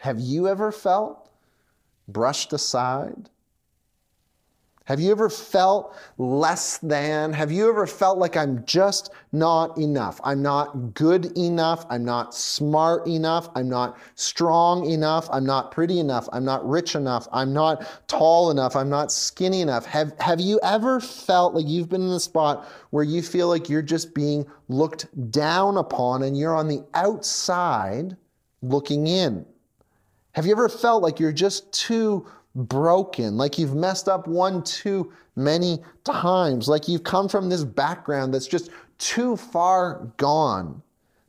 have 0.00 0.20
you 0.20 0.46
ever 0.46 0.70
felt 0.70 1.28
brushed 2.06 2.52
aside? 2.52 3.28
Have 4.86 4.98
you 4.98 5.12
ever 5.12 5.28
felt 5.28 5.94
less 6.18 6.78
than? 6.78 7.32
Have 7.32 7.52
you 7.52 7.68
ever 7.68 7.86
felt 7.86 8.18
like 8.18 8.36
I'm 8.36 8.64
just 8.64 9.12
not 9.30 9.78
enough? 9.78 10.20
I'm 10.24 10.42
not 10.42 10.94
good 10.94 11.36
enough. 11.38 11.86
I'm 11.88 12.04
not 12.04 12.34
smart 12.34 13.06
enough. 13.06 13.48
I'm 13.54 13.68
not 13.68 13.96
strong 14.16 14.90
enough. 14.90 15.28
I'm 15.30 15.46
not 15.46 15.70
pretty 15.70 16.00
enough. 16.00 16.28
I'm 16.32 16.44
not 16.44 16.68
rich 16.68 16.96
enough. 16.96 17.28
I'm 17.32 17.52
not 17.52 17.86
tall 18.08 18.50
enough. 18.50 18.74
I'm 18.74 18.88
not 18.88 19.12
skinny 19.12 19.60
enough. 19.60 19.86
Have, 19.86 20.14
have 20.18 20.40
you 20.40 20.58
ever 20.64 21.00
felt 21.00 21.54
like 21.54 21.68
you've 21.68 21.88
been 21.88 22.02
in 22.02 22.10
a 22.10 22.20
spot 22.20 22.66
where 22.90 23.04
you 23.04 23.22
feel 23.22 23.46
like 23.48 23.68
you're 23.68 23.82
just 23.82 24.14
being 24.14 24.44
looked 24.68 25.06
down 25.30 25.76
upon 25.76 26.24
and 26.24 26.36
you're 26.36 26.56
on 26.56 26.66
the 26.66 26.84
outside 26.94 28.16
looking 28.62 29.06
in? 29.06 29.46
Have 30.32 30.46
you 30.46 30.52
ever 30.52 30.68
felt 30.68 31.02
like 31.02 31.20
you're 31.20 31.30
just 31.30 31.70
too 31.72 32.26
broken, 32.54 33.36
like 33.36 33.58
you've 33.58 33.74
messed 33.74 34.08
up 34.08 34.26
one 34.26 34.62
too 34.62 35.12
many 35.36 35.78
times, 36.04 36.68
like 36.68 36.88
you've 36.88 37.04
come 37.04 37.28
from 37.28 37.48
this 37.48 37.64
background 37.64 38.34
that's 38.34 38.46
just 38.46 38.70
too 38.98 39.36
far 39.36 40.12
gone? 40.16 40.82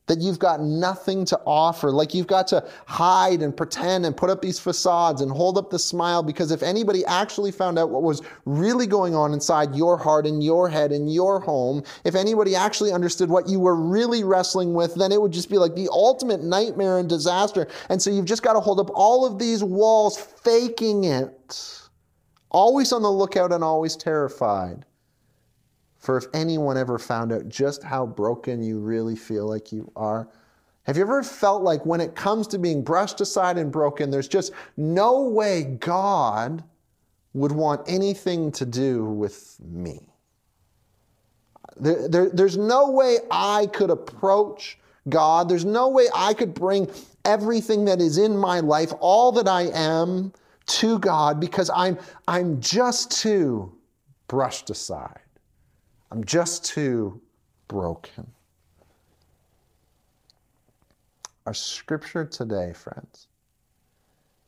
That 0.06 0.20
you've 0.20 0.38
got 0.38 0.60
nothing 0.60 1.24
to 1.24 1.40
offer, 1.46 1.90
like 1.90 2.12
you've 2.12 2.26
got 2.26 2.46
to 2.48 2.66
hide 2.86 3.40
and 3.40 3.56
pretend 3.56 4.04
and 4.04 4.16
put 4.16 4.28
up 4.28 4.42
these 4.42 4.58
facades 4.58 5.20
and 5.20 5.30
hold 5.30 5.56
up 5.56 5.70
the 5.70 5.78
smile 5.78 6.22
because 6.22 6.50
if 6.50 6.62
anybody 6.62 7.04
actually 7.06 7.50
found 7.50 7.78
out 7.78 7.90
what 7.90 8.02
was 8.02 8.20
really 8.44 8.86
going 8.86 9.14
on 9.14 9.32
inside 9.32 9.74
your 9.74 9.96
heart 9.96 10.26
and 10.26 10.44
your 10.44 10.68
head 10.68 10.92
and 10.92 11.12
your 11.12 11.40
home, 11.40 11.82
if 12.04 12.14
anybody 12.14 12.54
actually 12.54 12.92
understood 12.92 13.30
what 13.30 13.48
you 13.48 13.58
were 13.58 13.76
really 13.76 14.24
wrestling 14.24 14.74
with, 14.74 14.94
then 14.94 15.10
it 15.10 15.20
would 15.20 15.32
just 15.32 15.48
be 15.48 15.56
like 15.56 15.74
the 15.74 15.88
ultimate 15.90 16.42
nightmare 16.42 16.98
and 16.98 17.08
disaster. 17.08 17.66
And 17.88 18.00
so 18.00 18.10
you've 18.10 18.26
just 18.26 18.42
got 18.42 18.52
to 18.52 18.60
hold 18.60 18.80
up 18.80 18.90
all 18.94 19.24
of 19.24 19.38
these 19.38 19.64
walls, 19.64 20.18
faking 20.18 21.04
it, 21.04 21.80
always 22.50 22.92
on 22.92 23.02
the 23.02 23.10
lookout 23.10 23.52
and 23.52 23.64
always 23.64 23.96
terrified 23.96 24.84
for 26.04 26.18
if 26.18 26.26
anyone 26.34 26.76
ever 26.76 26.98
found 26.98 27.32
out 27.32 27.48
just 27.48 27.82
how 27.82 28.04
broken 28.04 28.62
you 28.62 28.78
really 28.78 29.16
feel 29.16 29.48
like 29.48 29.72
you 29.72 29.90
are. 29.96 30.28
Have 30.82 30.98
you 30.98 31.02
ever 31.02 31.22
felt 31.22 31.62
like 31.62 31.86
when 31.86 32.02
it 32.02 32.14
comes 32.14 32.46
to 32.48 32.58
being 32.58 32.84
brushed 32.84 33.22
aside 33.22 33.56
and 33.56 33.72
broken, 33.72 34.10
there's 34.10 34.28
just 34.28 34.52
no 34.76 35.22
way 35.22 35.62
God 35.80 36.62
would 37.32 37.52
want 37.52 37.80
anything 37.88 38.52
to 38.52 38.66
do 38.66 39.06
with 39.06 39.56
me? 39.64 40.10
There, 41.78 42.06
there, 42.06 42.28
there's 42.28 42.58
no 42.58 42.90
way 42.90 43.16
I 43.30 43.66
could 43.72 43.88
approach 43.88 44.78
God. 45.08 45.48
There's 45.48 45.64
no 45.64 45.88
way 45.88 46.08
I 46.14 46.34
could 46.34 46.52
bring 46.52 46.90
everything 47.24 47.86
that 47.86 48.02
is 48.02 48.18
in 48.18 48.36
my 48.36 48.60
life, 48.60 48.92
all 49.00 49.32
that 49.32 49.48
I 49.48 49.62
am, 49.72 50.34
to 50.66 50.98
God 50.98 51.40
because 51.40 51.70
I'm, 51.74 51.98
I'm 52.28 52.60
just 52.60 53.10
too 53.10 53.72
brushed 54.28 54.68
aside. 54.68 55.23
I'm 56.14 56.22
just 56.22 56.64
too 56.64 57.20
broken. 57.66 58.30
Our 61.44 61.54
scripture 61.54 62.24
today, 62.24 62.72
friends, 62.72 63.26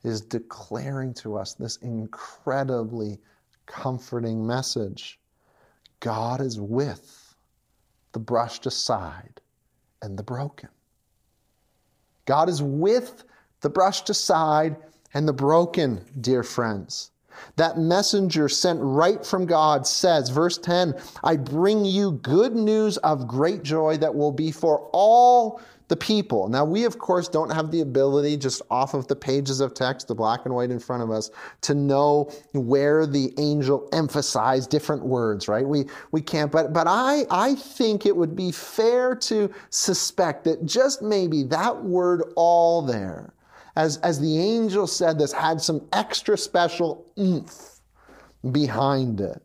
is 0.05 0.21
declaring 0.21 1.13
to 1.15 1.37
us 1.37 1.55
this 1.55 1.75
incredibly 1.79 3.19
comforting 3.67 4.47
message. 4.47 5.19
God 5.99 6.41
is 6.41 6.61
with 6.61 7.35
the 8.13 8.21
brushed 8.21 8.67
aside 8.67 9.41
and 10.03 10.17
the 10.17 10.23
broken. 10.23 10.69
God 12.27 12.49
is 12.49 12.63
with 12.63 13.25
the 13.61 13.71
brushed 13.71 14.09
aside 14.09 14.77
and 15.15 15.27
the 15.27 15.33
broken, 15.33 16.05
dear 16.21 16.45
friends. 16.45 17.11
That 17.57 17.79
messenger 17.79 18.49
sent 18.49 18.79
right 18.83 19.25
from 19.25 19.47
God 19.47 19.87
says, 19.87 20.31
verse 20.31 20.59
10, 20.59 20.95
I 21.25 21.37
bring 21.37 21.85
you 21.85 22.13
good 22.13 22.55
news 22.55 22.97
of 22.99 23.29
great 23.29 23.63
joy 23.63 23.97
that 23.99 24.15
will 24.15 24.33
be 24.33 24.51
for 24.51 24.89
all 24.93 25.61
the 25.89 25.97
people. 25.97 26.49
Now, 26.49 26.65
we 26.65 26.85
of 26.85 26.99
course 26.99 27.29
don't 27.29 27.51
have 27.51 27.71
the 27.71 27.81
ability 27.81 28.37
just 28.37 28.63
off 28.71 28.95
of 28.95 29.07
the 29.07 29.15
pages 29.15 29.61
of 29.61 29.75
text, 29.75 30.09
the 30.09 30.15
black 30.15 30.41
and 30.45 30.55
white 30.55 30.71
in 30.71 30.81
front 30.81 31.03
of 31.03 31.11
us, 31.11 31.31
to 31.63 31.75
know 31.75 32.31
where 32.53 33.07
the 33.07 33.33
angel 33.39 33.89
emphasized 33.93 34.71
different 34.71 35.05
words, 35.05 35.47
right? 35.49 35.67
We, 35.67 35.85
we 36.11 36.21
can't, 36.21 36.51
but, 36.51 36.73
but 36.73 36.87
I, 36.89 37.25
I 37.31 37.55
think 37.55 38.05
it 38.05 38.17
would 38.17 38.35
be 38.35 38.51
fair 38.51 39.15
to 39.15 39.53
suspect 39.71 40.45
that 40.45 40.67
just 40.67 41.03
maybe 41.03 41.45
that 41.45 41.85
word 41.85 42.33
all 42.35 42.83
there 42.83 43.33
as, 43.77 43.99
as 43.99 44.19
the 44.19 44.39
angel 44.39 44.87
said 44.87 45.19
this, 45.19 45.33
had 45.33 45.61
some 45.61 45.87
extra 45.93 46.37
special 46.37 47.13
oomph 47.19 47.81
behind 48.51 49.21
it. 49.21 49.43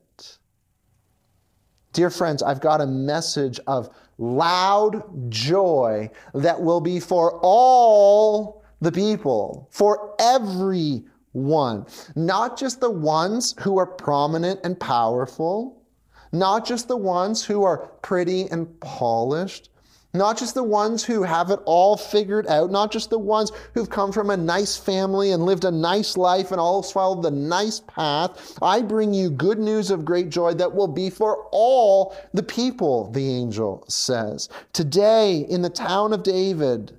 Dear 1.93 2.09
friends, 2.09 2.41
I've 2.41 2.61
got 2.61 2.79
a 2.79 2.87
message 2.87 3.59
of 3.67 3.89
loud 4.17 5.03
joy 5.29 6.09
that 6.33 6.61
will 6.61 6.79
be 6.79 6.99
for 6.99 7.39
all 7.43 8.63
the 8.79 8.91
people, 8.91 9.67
for 9.71 10.15
everyone, 10.19 11.85
not 12.15 12.57
just 12.57 12.79
the 12.79 12.89
ones 12.89 13.53
who 13.59 13.77
are 13.77 13.85
prominent 13.85 14.61
and 14.63 14.79
powerful, 14.79 15.83
not 16.31 16.65
just 16.65 16.87
the 16.87 16.97
ones 16.97 17.43
who 17.43 17.63
are 17.63 17.87
pretty 18.01 18.49
and 18.49 18.79
polished, 18.79 19.69
not 20.13 20.37
just 20.37 20.55
the 20.55 20.63
ones 20.63 21.03
who 21.03 21.23
have 21.23 21.51
it 21.51 21.59
all 21.65 21.95
figured 21.95 22.47
out, 22.47 22.69
not 22.69 22.91
just 22.91 23.09
the 23.09 23.19
ones 23.19 23.51
who've 23.73 23.89
come 23.89 24.11
from 24.11 24.29
a 24.29 24.37
nice 24.37 24.75
family 24.75 25.31
and 25.31 25.45
lived 25.45 25.63
a 25.63 25.71
nice 25.71 26.17
life 26.17 26.51
and 26.51 26.59
all 26.59 26.83
followed 26.83 27.23
the 27.23 27.31
nice 27.31 27.79
path. 27.79 28.57
I 28.61 28.81
bring 28.81 29.13
you 29.13 29.29
good 29.29 29.59
news 29.59 29.89
of 29.89 30.03
great 30.03 30.29
joy 30.29 30.53
that 30.55 30.73
will 30.73 30.87
be 30.87 31.09
for 31.09 31.47
all 31.51 32.15
the 32.33 32.43
people, 32.43 33.09
the 33.11 33.27
angel 33.29 33.85
says. 33.87 34.49
Today, 34.73 35.45
in 35.49 35.61
the 35.61 35.69
town 35.69 36.11
of 36.13 36.23
David, 36.23 36.97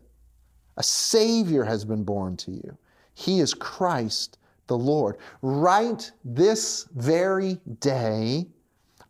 a 0.79 0.83
Savior 0.83 1.64
has 1.64 1.85
been 1.85 2.05
born 2.05 2.37
to 2.38 2.51
you. 2.51 2.79
He 3.14 3.40
is 3.40 3.53
Christ 3.53 4.38
the 4.68 4.79
Lord. 4.79 5.18
Right 5.42 6.11
this 6.25 6.88
very 6.94 7.61
day, 7.81 8.46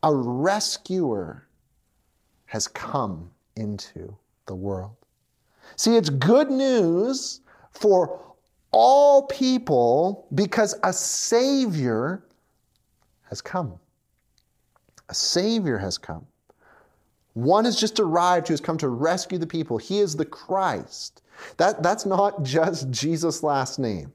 a 0.03 0.13
rescuer 0.13 1.47
has 2.47 2.67
come 2.67 3.31
into 3.57 4.17
the 4.47 4.55
world. 4.55 4.97
See, 5.77 5.97
it's 5.97 6.11
good 6.11 6.51
news 6.51 7.41
for 7.71 8.21
all 8.71 9.27
people 9.27 10.27
because 10.35 10.75
a 10.83 10.93
Savior 10.93 12.25
has 13.25 13.41
come. 13.41 13.79
A 15.09 15.15
Savior 15.15 15.79
has 15.79 15.99
come. 15.99 16.27
One 17.35 17.65
has 17.65 17.81
just 17.81 17.99
arrived 17.99 18.49
who 18.49 18.53
has 18.53 18.61
come 18.61 18.77
to 18.79 18.89
rescue 18.89 19.39
the 19.39 19.47
people. 19.47 19.79
He 19.79 20.01
is 20.01 20.15
the 20.17 20.25
Christ. 20.25 21.23
That, 21.57 21.83
that's 21.83 22.05
not 22.05 22.43
just 22.43 22.91
Jesus' 22.91 23.43
last 23.43 23.79
name. 23.79 24.13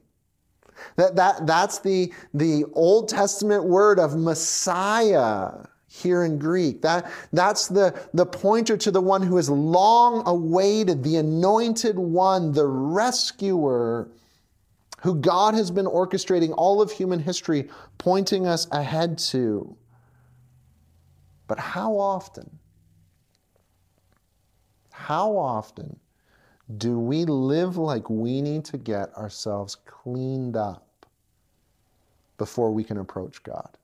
That, 0.96 1.16
that, 1.16 1.46
that's 1.46 1.80
the, 1.80 2.12
the 2.32 2.64
Old 2.72 3.08
Testament 3.08 3.64
word 3.64 3.98
of 3.98 4.16
Messiah 4.16 5.64
here 5.88 6.24
in 6.24 6.38
Greek. 6.38 6.82
That, 6.82 7.10
that's 7.32 7.66
the, 7.66 7.98
the 8.12 8.26
pointer 8.26 8.76
to 8.76 8.90
the 8.90 9.00
one 9.00 9.22
who 9.22 9.38
is 9.38 9.48
long 9.48 10.22
awaited, 10.26 11.02
the 11.02 11.16
anointed 11.16 11.98
one, 11.98 12.52
the 12.52 12.66
rescuer, 12.66 14.08
who 15.00 15.14
God 15.14 15.54
has 15.54 15.70
been 15.70 15.86
orchestrating 15.86 16.52
all 16.56 16.82
of 16.82 16.90
human 16.90 17.18
history, 17.18 17.70
pointing 17.96 18.46
us 18.46 18.66
ahead 18.70 19.16
to. 19.18 19.76
But 21.46 21.58
how 21.58 21.98
often, 21.98 22.58
how 24.90 25.36
often 25.36 25.98
do 26.76 26.98
we 26.98 27.24
live 27.24 27.78
like 27.78 28.10
we 28.10 28.42
need 28.42 28.66
to 28.66 28.76
get 28.76 29.16
ourselves 29.16 29.74
cleaned 29.74 30.56
up 30.56 31.06
before 32.36 32.72
we 32.72 32.84
can 32.84 32.98
approach 32.98 33.42
God? 33.42 33.77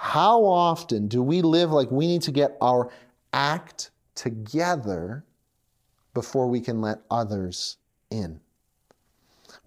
How 0.00 0.44
often 0.44 1.08
do 1.08 1.24
we 1.24 1.42
live 1.42 1.72
like 1.72 1.90
we 1.90 2.06
need 2.06 2.22
to 2.22 2.30
get 2.30 2.56
our 2.60 2.88
act 3.32 3.90
together 4.14 5.24
before 6.14 6.46
we 6.46 6.60
can 6.60 6.80
let 6.80 7.00
others 7.10 7.78
in? 8.08 8.38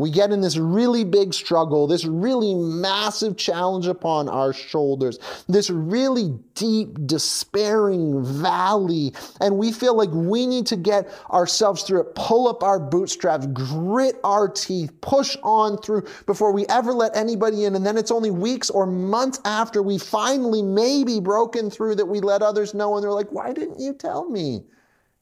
We 0.01 0.09
get 0.09 0.31
in 0.31 0.41
this 0.41 0.57
really 0.57 1.03
big 1.03 1.33
struggle, 1.33 1.85
this 1.85 2.05
really 2.05 2.55
massive 2.55 3.37
challenge 3.37 3.85
upon 3.85 4.27
our 4.27 4.51
shoulders, 4.51 5.19
this 5.47 5.69
really 5.69 6.37
deep, 6.55 6.97
despairing 7.05 8.23
valley, 8.23 9.13
and 9.39 9.57
we 9.57 9.71
feel 9.71 9.95
like 9.95 10.09
we 10.11 10.47
need 10.47 10.65
to 10.65 10.75
get 10.75 11.07
ourselves 11.29 11.83
through 11.83 12.01
it, 12.01 12.15
pull 12.15 12.47
up 12.47 12.63
our 12.63 12.79
bootstraps, 12.79 13.45
grit 13.47 14.15
our 14.23 14.47
teeth, 14.47 14.91
push 15.01 15.37
on 15.43 15.77
through 15.77 16.03
before 16.25 16.51
we 16.51 16.65
ever 16.67 16.93
let 16.93 17.15
anybody 17.15 17.65
in. 17.65 17.75
And 17.75 17.85
then 17.85 17.95
it's 17.95 18.11
only 18.11 18.31
weeks 18.31 18.71
or 18.71 18.87
months 18.87 19.39
after 19.45 19.83
we 19.83 19.99
finally 19.99 20.63
maybe 20.63 21.19
broken 21.19 21.69
through 21.69 21.95
that 21.95 22.07
we 22.07 22.21
let 22.21 22.41
others 22.41 22.73
know, 22.73 22.95
and 22.95 23.03
they're 23.03 23.11
like, 23.11 23.31
Why 23.31 23.53
didn't 23.53 23.79
you 23.79 23.93
tell 23.93 24.27
me 24.27 24.63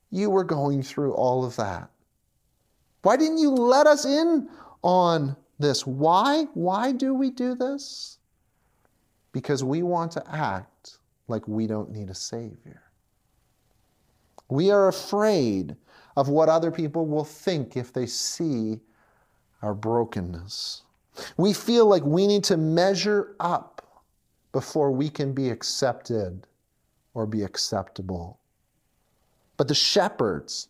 you 0.10 0.30
were 0.30 0.46
going 0.46 0.84
through 0.84 1.14
all 1.14 1.44
of 1.44 1.58
that? 1.58 1.90
Why 3.02 3.16
didn't 3.18 3.38
you 3.38 3.52
let 3.52 3.88
us 3.88 4.06
in 4.06 4.50
on 4.82 5.36
this. 5.60 5.86
Why? 5.86 6.46
Why 6.54 6.92
do 6.92 7.14
we 7.14 7.30
do 7.30 7.56
this? 7.56 8.18
Because 9.32 9.64
we 9.64 9.84
want 9.84 10.12
to 10.14 10.24
act 10.30 10.98
like 11.28 11.48
we 11.48 11.68
don't 11.68 11.92
need 11.92 12.10
a 12.10 12.16
Savior. 12.16 12.82
We 14.50 14.72
are 14.72 14.88
afraid 14.88 15.76
of 16.18 16.30
what 16.30 16.50
other 16.50 16.72
people 16.72 17.06
will 17.06 17.24
think 17.24 17.78
if 17.78 17.94
they 17.94 18.08
see 18.08 18.80
our 19.62 19.74
brokenness. 19.74 20.82
We 21.38 21.54
feel 21.54 21.86
like 21.86 22.04
we 22.04 22.26
need 22.26 22.44
to 22.46 22.58
measure 22.58 23.36
up 23.40 24.04
before 24.52 24.92
we 24.92 25.10
can 25.10 25.34
be 25.34 25.50
accepted 25.50 26.48
or 27.14 27.26
be 27.26 27.44
acceptable. 27.44 28.40
But 29.58 29.68
the 29.68 29.76
shepherds 29.76 30.70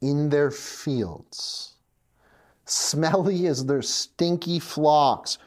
in 0.00 0.28
their 0.28 0.50
fields, 0.50 1.74
smelly 2.70 3.46
as 3.46 3.66
their 3.66 3.82
stinky 3.82 4.58
flocks, 4.58 5.38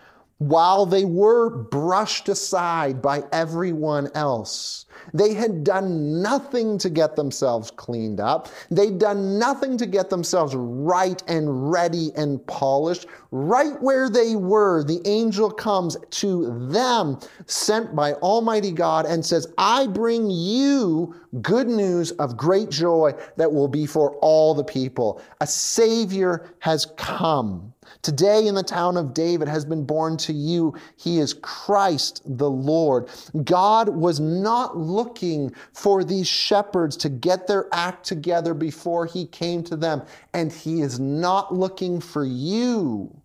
while 0.41 0.87
they 0.87 1.05
were 1.05 1.51
brushed 1.51 2.27
aside 2.27 2.99
by 2.99 3.21
everyone 3.31 4.09
else. 4.15 4.87
They 5.13 5.35
had 5.35 5.63
done 5.63 6.19
nothing 6.19 6.79
to 6.79 6.89
get 6.89 7.15
themselves 7.15 7.69
cleaned 7.69 8.19
up. 8.19 8.49
They'd 8.71 8.97
done 8.97 9.37
nothing 9.37 9.77
to 9.77 9.85
get 9.85 10.09
themselves 10.09 10.55
right 10.55 11.21
and 11.27 11.71
ready 11.71 12.11
and 12.15 12.45
polished. 12.47 13.05
Right 13.29 13.79
where 13.83 14.09
they 14.09 14.35
were, 14.35 14.83
the 14.83 14.99
angel 15.05 15.51
comes 15.51 15.95
to 16.09 16.67
them, 16.69 17.19
sent 17.45 17.95
by 17.95 18.13
Almighty 18.13 18.71
God, 18.71 19.05
and 19.05 19.23
says, 19.23 19.45
I 19.59 19.85
bring 19.85 20.31
you 20.31 21.15
good 21.43 21.67
news 21.67 22.13
of 22.13 22.35
great 22.35 22.71
joy 22.71 23.13
that 23.37 23.53
will 23.53 23.67
be 23.67 23.85
for 23.85 24.15
all 24.17 24.55
the 24.55 24.63
people. 24.63 25.21
A 25.39 25.45
Savior 25.45 26.49
has 26.59 26.87
come. 26.97 27.73
Today 28.01 28.47
in 28.47 28.55
the 28.55 28.63
town 28.63 28.97
of 28.97 29.13
David 29.13 29.47
has 29.47 29.65
been 29.65 29.85
born 29.85 30.17
to 30.17 30.33
you. 30.33 30.75
He 30.97 31.19
is 31.19 31.33
Christ 31.33 32.21
the 32.25 32.49
Lord. 32.49 33.09
God 33.43 33.89
was 33.89 34.19
not 34.19 34.77
looking 34.77 35.53
for 35.73 36.03
these 36.03 36.27
shepherds 36.27 36.97
to 36.97 37.09
get 37.09 37.47
their 37.47 37.67
act 37.71 38.05
together 38.05 38.53
before 38.53 39.05
he 39.05 39.27
came 39.27 39.63
to 39.63 39.75
them. 39.75 40.03
And 40.33 40.51
he 40.51 40.81
is 40.81 40.99
not 40.99 41.53
looking 41.53 41.99
for 41.99 42.25
you 42.25 43.15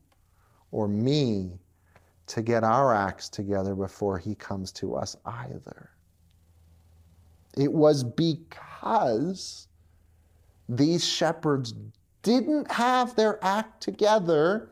or 0.71 0.89
me 0.89 1.59
to 2.27 2.43
get 2.43 2.65
our 2.65 2.95
acts 2.95 3.29
together 3.29 3.75
before 3.75 4.19
he 4.19 4.35
comes 4.35 4.73
to 4.73 4.95
us 4.95 5.17
either. 5.25 5.91
It 7.57 7.73
was 7.73 8.05
because 8.05 9.69
these 10.69 11.07
shepherds 11.07 11.75
didn't 12.27 12.69
have 12.73 13.15
their 13.15 13.39
act 13.45 13.81
together 13.81 14.69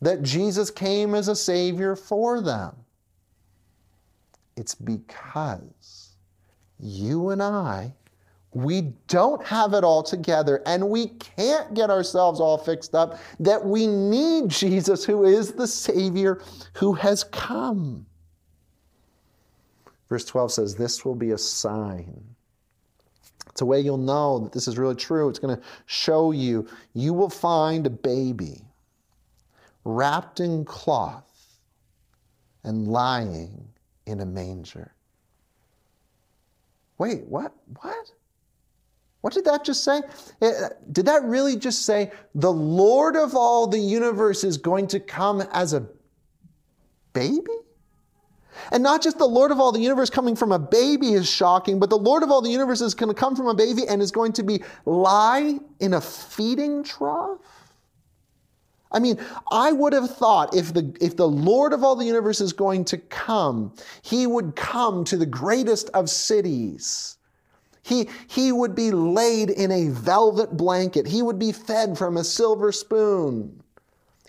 that 0.00 0.22
Jesus 0.22 0.70
came 0.70 1.14
as 1.14 1.28
a 1.28 1.36
Savior 1.36 1.94
for 1.94 2.40
them. 2.40 2.74
It's 4.56 4.74
because 4.74 6.16
you 6.78 7.28
and 7.28 7.42
I, 7.42 7.92
we 8.54 8.94
don't 9.08 9.44
have 9.44 9.74
it 9.74 9.84
all 9.84 10.02
together 10.02 10.62
and 10.64 10.88
we 10.88 11.08
can't 11.08 11.74
get 11.74 11.90
ourselves 11.90 12.40
all 12.40 12.56
fixed 12.56 12.94
up 12.94 13.18
that 13.38 13.62
we 13.62 13.86
need 13.86 14.48
Jesus, 14.48 15.04
who 15.04 15.24
is 15.24 15.52
the 15.52 15.66
Savior 15.66 16.40
who 16.72 16.94
has 16.94 17.24
come. 17.24 18.06
Verse 20.08 20.24
12 20.24 20.52
says, 20.52 20.74
This 20.74 21.04
will 21.04 21.14
be 21.14 21.32
a 21.32 21.38
sign 21.38 22.29
it's 23.60 23.62
a 23.62 23.66
way 23.66 23.78
you'll 23.78 23.98
know 23.98 24.38
that 24.38 24.52
this 24.52 24.66
is 24.66 24.78
really 24.78 24.94
true. 24.94 25.28
It's 25.28 25.38
going 25.38 25.54
to 25.54 25.62
show 25.84 26.32
you. 26.32 26.66
You 26.94 27.12
will 27.12 27.28
find 27.28 27.86
a 27.86 27.90
baby 27.90 28.62
wrapped 29.84 30.40
in 30.40 30.64
cloth 30.64 31.58
and 32.64 32.88
lying 32.88 33.68
in 34.06 34.20
a 34.20 34.24
manger. 34.24 34.94
Wait, 36.96 37.26
what? 37.26 37.52
What? 37.82 38.12
What 39.20 39.34
did 39.34 39.44
that 39.44 39.62
just 39.62 39.84
say? 39.84 40.00
Eh, 40.40 40.68
did 40.90 41.04
that 41.04 41.22
really 41.24 41.56
just 41.56 41.84
say 41.84 42.12
the 42.34 42.50
Lord 42.50 43.14
of 43.14 43.34
all 43.34 43.66
the 43.66 43.78
universe 43.78 44.42
is 44.42 44.56
going 44.56 44.86
to 44.86 45.00
come 45.00 45.42
as 45.52 45.74
a 45.74 45.86
baby? 47.12 47.58
And 48.72 48.82
not 48.82 49.02
just 49.02 49.18
the 49.18 49.26
Lord 49.26 49.50
of 49.50 49.60
all 49.60 49.72
the 49.72 49.80
universe 49.80 50.10
coming 50.10 50.36
from 50.36 50.52
a 50.52 50.58
baby 50.58 51.12
is 51.12 51.28
shocking, 51.28 51.78
but 51.78 51.90
the 51.90 51.98
Lord 51.98 52.22
of 52.22 52.30
all 52.30 52.42
the 52.42 52.50
universe 52.50 52.80
is 52.80 52.94
going 52.94 53.08
to 53.08 53.14
come 53.14 53.36
from 53.36 53.46
a 53.46 53.54
baby 53.54 53.86
and 53.88 54.00
is 54.00 54.10
going 54.10 54.32
to 54.34 54.42
be 54.42 54.62
lie 54.84 55.58
in 55.80 55.94
a 55.94 56.00
feeding 56.00 56.82
trough. 56.84 57.38
I 58.92 58.98
mean, 58.98 59.18
I 59.52 59.72
would 59.72 59.92
have 59.92 60.10
thought 60.10 60.54
if 60.54 60.74
the, 60.74 60.96
if 61.00 61.16
the 61.16 61.28
Lord 61.28 61.72
of 61.72 61.84
all 61.84 61.94
the 61.94 62.04
universe 62.04 62.40
is 62.40 62.52
going 62.52 62.84
to 62.86 62.98
come, 62.98 63.72
he 64.02 64.26
would 64.26 64.56
come 64.56 65.04
to 65.04 65.16
the 65.16 65.26
greatest 65.26 65.90
of 65.90 66.10
cities. 66.10 67.16
He, 67.82 68.08
he 68.26 68.52
would 68.52 68.74
be 68.74 68.90
laid 68.90 69.50
in 69.50 69.70
a 69.70 69.88
velvet 69.88 70.56
blanket. 70.56 71.06
He 71.06 71.22
would 71.22 71.38
be 71.38 71.52
fed 71.52 71.96
from 71.96 72.16
a 72.16 72.24
silver 72.24 72.72
spoon. 72.72 73.62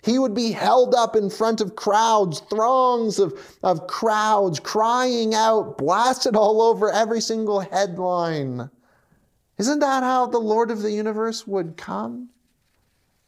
He 0.02 0.18
would 0.18 0.34
be 0.34 0.50
held 0.50 0.94
up 0.94 1.14
in 1.14 1.30
front 1.30 1.60
of 1.60 1.76
crowds, 1.76 2.40
throngs 2.40 3.20
of, 3.20 3.34
of 3.62 3.86
crowds, 3.86 4.58
crying 4.58 5.34
out, 5.34 5.78
blasted 5.78 6.34
all 6.34 6.60
over 6.60 6.90
every 6.90 7.20
single 7.20 7.60
headline. 7.60 8.68
Isn't 9.58 9.78
that 9.78 10.02
how 10.02 10.26
the 10.26 10.38
Lord 10.38 10.72
of 10.72 10.82
the 10.82 10.90
universe 10.90 11.46
would 11.46 11.76
come? 11.76 12.30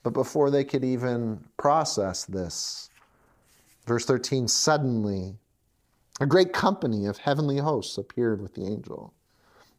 But 0.03 0.15
before 0.15 0.51
they 0.51 0.65
could 0.65 0.85
even 0.85 1.45
process 1.57 2.25
this, 2.25 2.91
verse 3.87 4.05
13 4.05 4.49
suddenly 4.49 5.37
a 6.21 6.27
great 6.27 6.53
company 6.53 7.07
of 7.07 7.19
heavenly 7.19 7.59
hosts 7.59 7.99
appeared 7.99 8.41
with 8.41 8.55
the 8.55 8.65
angel, 8.65 9.13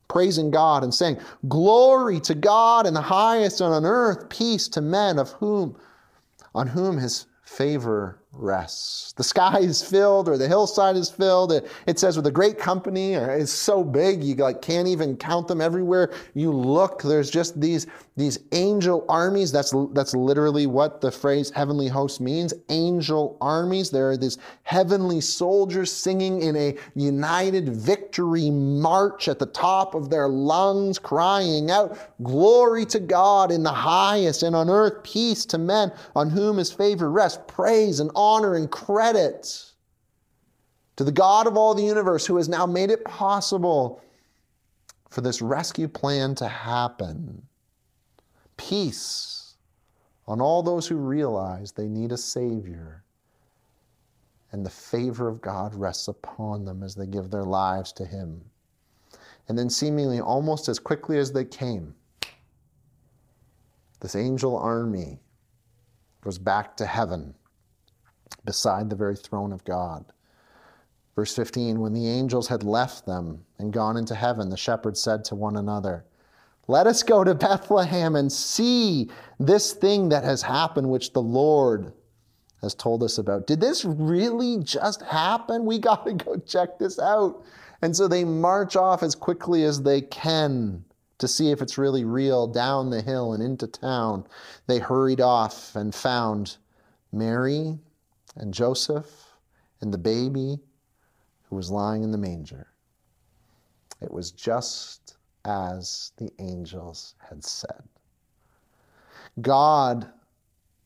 praising 0.10 0.52
God 0.52 0.84
and 0.84 0.94
saying, 0.94 1.18
Glory 1.48 2.20
to 2.22 2.36
God 2.36 2.86
in 2.86 2.94
the 2.94 3.02
highest, 3.02 3.62
and 3.62 3.74
on 3.74 3.86
earth 3.86 4.30
peace 4.30 4.68
to 4.70 4.82
men 4.82 5.18
of 5.18 5.32
whom 5.32 5.78
on 6.56 6.68
whom 6.68 6.98
his 6.98 7.28
favor 7.44 8.18
rests. 8.38 9.14
The 9.14 9.24
sky 9.24 9.60
is 9.60 9.82
filled 9.82 10.28
or 10.28 10.38
the 10.38 10.48
hillside 10.48 10.98
is 10.98 11.10
filled. 11.10 11.54
It, 11.54 11.72
it 11.88 11.98
says 12.00 12.18
with 12.18 12.28
a 12.28 12.32
great 12.32 12.58
company, 12.58 13.16
uh, 13.16 13.28
it's 13.28 13.52
so 13.52 13.84
big 13.84 14.24
you 14.24 14.36
like 14.36 14.62
can't 14.62 14.88
even 14.88 15.16
count 15.16 15.48
them 15.48 15.62
everywhere 15.62 16.14
you 16.34 16.52
look. 16.52 17.02
There's 17.02 17.30
just 17.30 17.60
these 17.60 17.88
these 18.18 18.40
angel 18.52 19.06
armies. 19.08 19.52
That's 19.52 19.74
that's 19.94 20.14
literally 20.14 20.68
what 20.68 21.02
the 21.02 21.12
phrase 21.12 21.50
heavenly 21.50 21.88
host 21.88 22.20
means. 22.20 22.54
Angel 22.70 23.38
armies. 23.40 23.90
There 23.90 24.10
are 24.10 24.18
these 24.18 24.38
heavenly 24.64 25.22
soldiers 25.22 25.92
singing 25.92 26.42
in 26.42 26.56
a 26.56 26.76
united 26.96 27.70
victory 27.70 28.50
march 28.50 29.28
at 29.28 29.40
the 29.40 29.46
top 29.46 29.96
of 29.96 30.10
their 30.10 30.28
lungs, 30.28 31.00
crying 31.00 31.72
out, 31.72 31.98
"Glory 32.22 32.86
to 32.88 33.00
God 33.00 33.50
in 33.52 33.64
the 33.64 33.72
highest, 33.72 34.44
and 34.44 34.56
on 34.56 34.70
earth 34.70 35.04
peace 35.04 35.46
to 35.46 35.58
men 35.58 35.92
on 36.16 36.30
whom 36.30 36.58
his 36.58 36.72
favor 36.72 37.10
rests." 37.10 37.40
Praise 37.48 38.00
and 38.02 38.12
honor 38.16 38.25
and 38.34 38.70
credit 38.72 39.72
to 40.96 41.04
the 41.04 41.12
God 41.12 41.48
of 41.48 41.58
all 41.58 41.74
the 41.74 41.84
universe 41.84 42.26
who 42.26 42.38
has 42.38 42.50
now 42.50 42.66
made 42.66 42.90
it 42.90 43.04
possible 43.06 44.02
for 45.10 45.22
this 45.22 45.42
rescue 45.42 45.88
plan 45.88 46.36
to 46.36 46.48
happen. 46.48 47.42
Peace 48.58 49.56
on 50.28 50.42
all 50.42 50.64
those 50.64 50.88
who 50.88 50.96
realize 50.96 51.72
they 51.72 51.88
need 51.88 52.12
a 52.12 52.18
Savior. 52.18 53.04
And 54.52 54.66
the 54.66 54.70
favor 54.70 55.28
of 55.28 55.42
God 55.42 55.76
rests 55.76 56.08
upon 56.08 56.66
them 56.66 56.82
as 56.82 56.96
they 56.96 57.06
give 57.06 57.30
their 57.30 57.44
lives 57.44 57.92
to 57.94 58.06
Him. 58.06 58.42
And 59.48 59.58
then, 59.58 59.70
seemingly 59.70 60.20
almost 60.20 60.70
as 60.70 60.80
quickly 60.80 61.20
as 61.20 61.32
they 61.32 61.46
came, 61.46 61.94
this 64.00 64.16
angel 64.16 64.58
army 64.58 65.20
goes 66.22 66.38
back 66.38 66.76
to 66.78 66.86
heaven 66.86 67.36
beside 68.44 68.90
the 68.90 68.96
very 68.96 69.16
throne 69.16 69.52
of 69.52 69.64
God. 69.64 70.06
Verse 71.16 71.36
15 71.36 71.80
When 71.80 71.94
the 71.94 72.08
angels 72.08 72.48
had 72.48 72.64
left 72.64 73.06
them 73.06 73.46
and 73.58 73.74
gone 73.74 73.98
into 73.98 74.16
heaven, 74.16 74.50
the 74.50 74.58
shepherds 74.58 75.02
said 75.02 75.24
to 75.26 75.36
one 75.36 75.56
another, 75.56 76.06
Let 76.68 76.88
us 76.88 77.04
go 77.04 77.24
to 77.24 77.34
Bethlehem 77.34 78.16
and 78.16 78.32
see 78.32 79.10
this 79.40 79.74
thing 79.74 80.10
that 80.10 80.24
has 80.24 80.42
happened, 80.42 80.90
which 80.90 81.14
the 81.14 81.22
Lord 81.22 81.94
has 82.62 82.76
told 82.76 83.04
us 83.04 83.18
about. 83.18 83.48
Did 83.48 83.62
this 83.62 83.86
really 83.86 84.58
just 84.58 85.02
happen? 85.04 85.66
We 85.66 85.80
got 85.80 86.06
to 86.06 86.14
go 86.14 86.38
check 86.38 86.78
this 86.78 87.00
out. 87.00 87.44
And 87.82 87.96
so 87.96 88.08
they 88.08 88.24
march 88.24 88.76
off 88.76 89.04
as 89.04 89.16
quickly 89.16 89.64
as 89.64 89.84
they 89.84 90.02
can 90.02 90.84
to 91.18 91.28
see 91.28 91.52
if 91.52 91.62
it's 91.62 91.78
really 91.78 92.04
real 92.04 92.48
down 92.48 92.90
the 92.90 93.02
hill 93.02 93.34
and 93.34 93.42
into 93.42 93.68
town. 93.68 94.26
They 94.68 94.80
hurried 94.80 95.22
off 95.22 95.76
and 95.76 95.94
found 95.96 96.58
Mary 97.14 97.80
and 98.36 98.54
Joseph 98.54 99.38
and 99.82 99.94
the 99.94 99.98
baby 99.98 100.60
who 101.50 101.56
was 101.56 101.72
lying 101.72 102.04
in 102.04 102.12
the 102.12 102.18
manger. 102.18 102.68
It 104.02 104.12
was 104.12 104.32
just 104.32 105.18
as 105.46 106.12
the 106.18 106.30
angels 106.40 107.16
had 107.20 107.44
said. 107.44 107.84
God 109.42 110.08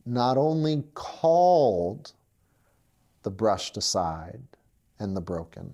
not 0.05 0.38
only 0.38 0.83
called 0.93 2.13
the 3.23 3.29
brushed 3.29 3.77
aside 3.77 4.41
and 4.99 5.15
the 5.15 5.21
broken, 5.21 5.73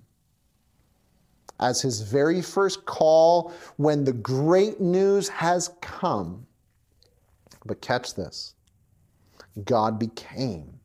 as 1.58 1.80
his 1.80 2.02
very 2.02 2.42
first 2.42 2.84
call 2.84 3.52
when 3.76 4.04
the 4.04 4.12
great 4.12 4.80
news 4.80 5.28
has 5.28 5.70
come. 5.80 6.46
But 7.64 7.80
catch 7.80 8.14
this 8.14 8.54
God 9.64 9.98
became 9.98 10.75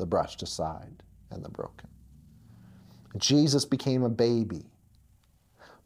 the 0.00 0.06
brushed 0.06 0.42
aside 0.42 1.02
and 1.30 1.44
the 1.44 1.48
broken. 1.50 1.86
Jesus 3.18 3.66
became 3.66 4.02
a 4.02 4.08
baby, 4.08 4.64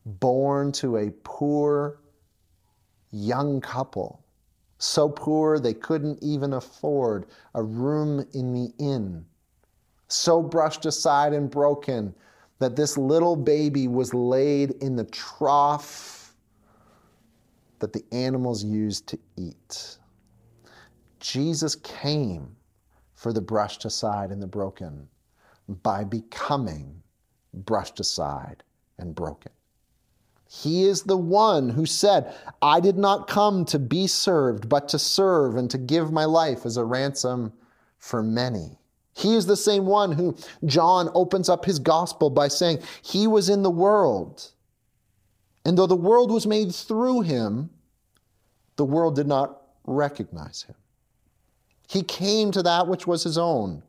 born 0.06 0.70
to 0.70 0.98
a 0.98 1.10
poor 1.24 1.98
young 3.10 3.60
couple, 3.60 4.24
so 4.78 5.08
poor 5.08 5.58
they 5.58 5.74
couldn't 5.74 6.22
even 6.22 6.52
afford 6.52 7.26
a 7.56 7.62
room 7.62 8.24
in 8.34 8.52
the 8.52 8.72
inn, 8.78 9.24
so 10.06 10.40
brushed 10.40 10.86
aside 10.86 11.32
and 11.32 11.50
broken 11.50 12.14
that 12.60 12.76
this 12.76 12.96
little 12.96 13.34
baby 13.34 13.88
was 13.88 14.14
laid 14.14 14.70
in 14.80 14.94
the 14.94 15.06
trough 15.06 16.36
that 17.80 17.92
the 17.92 18.04
animals 18.12 18.62
used 18.62 19.08
to 19.08 19.18
eat. 19.36 19.98
Jesus 21.18 21.74
came 21.74 22.54
for 23.24 23.32
the 23.32 23.40
brushed 23.40 23.86
aside 23.86 24.30
and 24.30 24.42
the 24.42 24.46
broken 24.46 25.08
by 25.82 26.04
becoming 26.04 27.02
brushed 27.54 27.98
aside 27.98 28.62
and 28.98 29.14
broken. 29.14 29.50
He 30.46 30.84
is 30.84 31.04
the 31.04 31.16
one 31.16 31.70
who 31.70 31.86
said, 31.86 32.34
I 32.60 32.80
did 32.80 32.98
not 32.98 33.26
come 33.26 33.64
to 33.64 33.78
be 33.78 34.08
served, 34.08 34.68
but 34.68 34.90
to 34.90 34.98
serve 34.98 35.56
and 35.56 35.70
to 35.70 35.78
give 35.78 36.12
my 36.12 36.26
life 36.26 36.66
as 36.66 36.76
a 36.76 36.84
ransom 36.84 37.54
for 37.98 38.22
many. 38.22 38.78
He 39.14 39.36
is 39.36 39.46
the 39.46 39.56
same 39.56 39.86
one 39.86 40.12
who 40.12 40.36
John 40.66 41.08
opens 41.14 41.48
up 41.48 41.64
his 41.64 41.78
gospel 41.78 42.28
by 42.28 42.48
saying, 42.48 42.80
He 43.00 43.26
was 43.26 43.48
in 43.48 43.62
the 43.62 43.70
world. 43.70 44.50
And 45.64 45.78
though 45.78 45.86
the 45.86 45.96
world 45.96 46.30
was 46.30 46.46
made 46.46 46.74
through 46.74 47.22
him, 47.22 47.70
the 48.76 48.84
world 48.84 49.16
did 49.16 49.26
not 49.26 49.62
recognize 49.86 50.64
him. 50.64 50.74
He 51.88 52.02
came 52.02 52.50
to 52.52 52.62
that 52.62 52.86
which 52.86 53.06
was 53.06 53.22
his 53.22 53.38
own, 53.38 53.82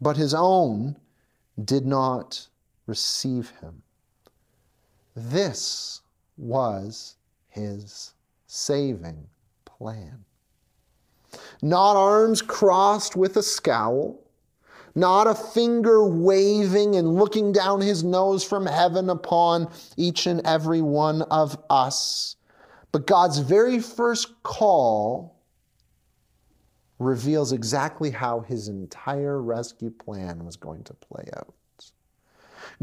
but 0.00 0.16
his 0.16 0.34
own 0.34 0.96
did 1.62 1.86
not 1.86 2.48
receive 2.86 3.50
him. 3.60 3.82
This 5.14 6.02
was 6.36 7.16
his 7.48 8.12
saving 8.46 9.26
plan. 9.64 10.24
Not 11.62 11.96
arms 11.96 12.42
crossed 12.42 13.16
with 13.16 13.36
a 13.36 13.42
scowl 13.42 14.20
not 14.96 15.26
a 15.26 15.34
finger 15.34 16.02
waving 16.08 16.96
and 16.96 17.16
looking 17.16 17.52
down 17.52 17.82
his 17.82 18.02
nose 18.02 18.42
from 18.42 18.64
heaven 18.64 19.10
upon 19.10 19.70
each 19.98 20.26
and 20.26 20.40
every 20.46 20.80
one 20.80 21.20
of 21.22 21.62
us. 21.68 22.36
But 22.92 23.06
God's 23.06 23.38
very 23.38 23.78
first 23.78 24.42
call 24.42 25.35
reveals 26.98 27.52
exactly 27.52 28.10
how 28.10 28.40
his 28.40 28.68
entire 28.68 29.40
rescue 29.40 29.90
plan 29.90 30.44
was 30.44 30.56
going 30.56 30.82
to 30.84 30.94
play 30.94 31.28
out. 31.36 31.54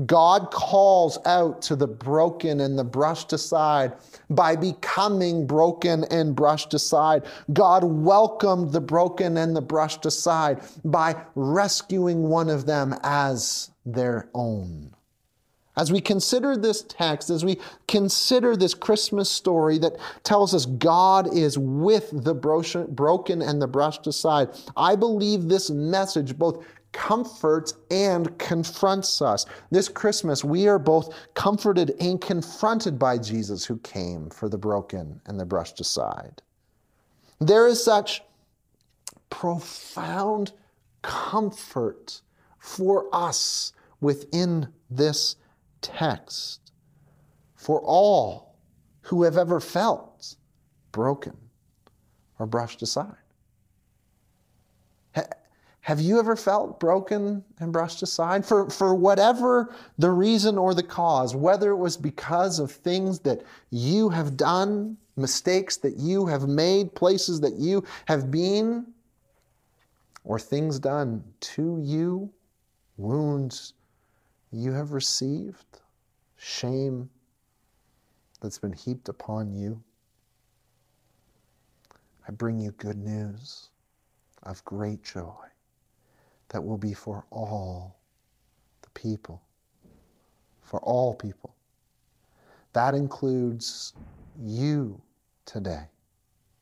God 0.05 0.49
calls 0.51 1.19
out 1.25 1.61
to 1.63 1.75
the 1.75 1.87
broken 1.87 2.61
and 2.61 2.77
the 2.77 2.83
brushed 2.83 3.33
aside 3.33 3.93
by 4.29 4.55
becoming 4.55 5.45
broken 5.45 6.05
and 6.05 6.35
brushed 6.35 6.73
aside. 6.73 7.23
God 7.51 7.83
welcomed 7.83 8.71
the 8.71 8.81
broken 8.81 9.37
and 9.37 9.55
the 9.55 9.61
brushed 9.61 10.05
aside 10.05 10.61
by 10.83 11.15
rescuing 11.35 12.23
one 12.23 12.49
of 12.49 12.65
them 12.65 12.95
as 13.03 13.71
their 13.85 14.29
own. 14.33 14.95
As 15.75 15.91
we 15.91 16.01
consider 16.01 16.55
this 16.55 16.83
text, 16.83 17.29
as 17.29 17.43
we 17.43 17.59
consider 17.87 18.55
this 18.55 18.73
Christmas 18.73 19.29
story 19.29 19.79
that 19.79 19.97
tells 20.23 20.53
us 20.53 20.65
God 20.65 21.35
is 21.35 21.57
with 21.57 22.11
the 22.23 22.35
broken 22.35 23.41
and 23.41 23.61
the 23.61 23.67
brushed 23.67 24.05
aside, 24.05 24.49
I 24.77 24.95
believe 24.95 25.49
this 25.49 25.71
message 25.71 26.37
both 26.37 26.63
comforts 26.91 27.73
and 27.89 28.37
confronts 28.37 29.19
us. 29.21 29.47
This 29.71 29.89
Christmas, 29.89 30.43
we 30.43 30.67
are 30.67 30.77
both 30.77 31.13
comforted 31.33 31.95
and 31.99 32.21
confronted 32.21 32.99
by 32.99 33.17
Jesus 33.17 33.65
who 33.65 33.77
came 33.79 34.29
for 34.29 34.47
the 34.47 34.59
broken 34.59 35.19
and 35.25 35.39
the 35.39 35.45
brushed 35.45 35.79
aside. 35.79 36.43
There 37.39 37.67
is 37.67 37.83
such 37.83 38.21
profound 39.31 40.53
comfort 41.01 42.21
for 42.59 43.07
us 43.11 43.73
within 43.99 44.67
this 44.91 45.35
text, 45.83 46.71
for 47.55 47.79
all 47.81 48.55
who 49.01 49.23
have 49.23 49.37
ever 49.37 49.59
felt 49.59 50.35
broken 50.91 51.37
or 52.39 52.47
brushed 52.47 52.81
aside. 52.81 53.17
Have 55.83 55.99
you 55.99 56.17
ever 56.17 56.37
felt 56.37 56.79
broken 56.79 57.43
and 57.59 57.73
brushed 57.73 58.01
aside? 58.03 58.45
For, 58.45 58.69
for 58.69 58.95
whatever 58.95 59.75
the 59.97 60.11
reason 60.11 60.57
or 60.57 60.73
the 60.73 60.81
cause, 60.81 61.35
whether 61.35 61.71
it 61.71 61.75
was 61.75 61.97
because 61.97 62.57
of 62.57 62.71
things 62.71 63.19
that 63.19 63.41
you 63.69 64.07
have 64.07 64.37
done, 64.37 64.95
mistakes 65.17 65.75
that 65.77 65.97
you 65.97 66.25
have 66.25 66.47
made, 66.47 66.95
places 66.95 67.41
that 67.41 67.55
you 67.55 67.83
have 68.05 68.31
been, 68.31 68.85
or 70.23 70.39
things 70.39 70.79
done 70.79 71.21
to 71.41 71.77
you, 71.81 72.31
wounds 72.95 73.73
you 74.53 74.71
have 74.71 74.91
received, 74.91 75.81
shame 76.37 77.09
that's 78.39 78.59
been 78.59 78.73
heaped 78.73 79.09
upon 79.09 79.51
you. 79.51 79.81
I 82.27 82.31
bring 82.31 82.59
you 82.59 82.71
good 82.71 82.97
news 82.97 83.69
of 84.43 84.63
great 84.63 85.03
joy 85.03 85.33
that 86.49 86.63
will 86.63 86.77
be 86.77 86.93
for 86.93 87.25
all 87.31 87.97
the 88.83 88.89
people, 88.89 89.41
for 90.61 90.79
all 90.81 91.15
people. 91.15 91.55
That 92.73 92.93
includes 92.93 93.93
you 94.39 95.01
today, 95.45 95.85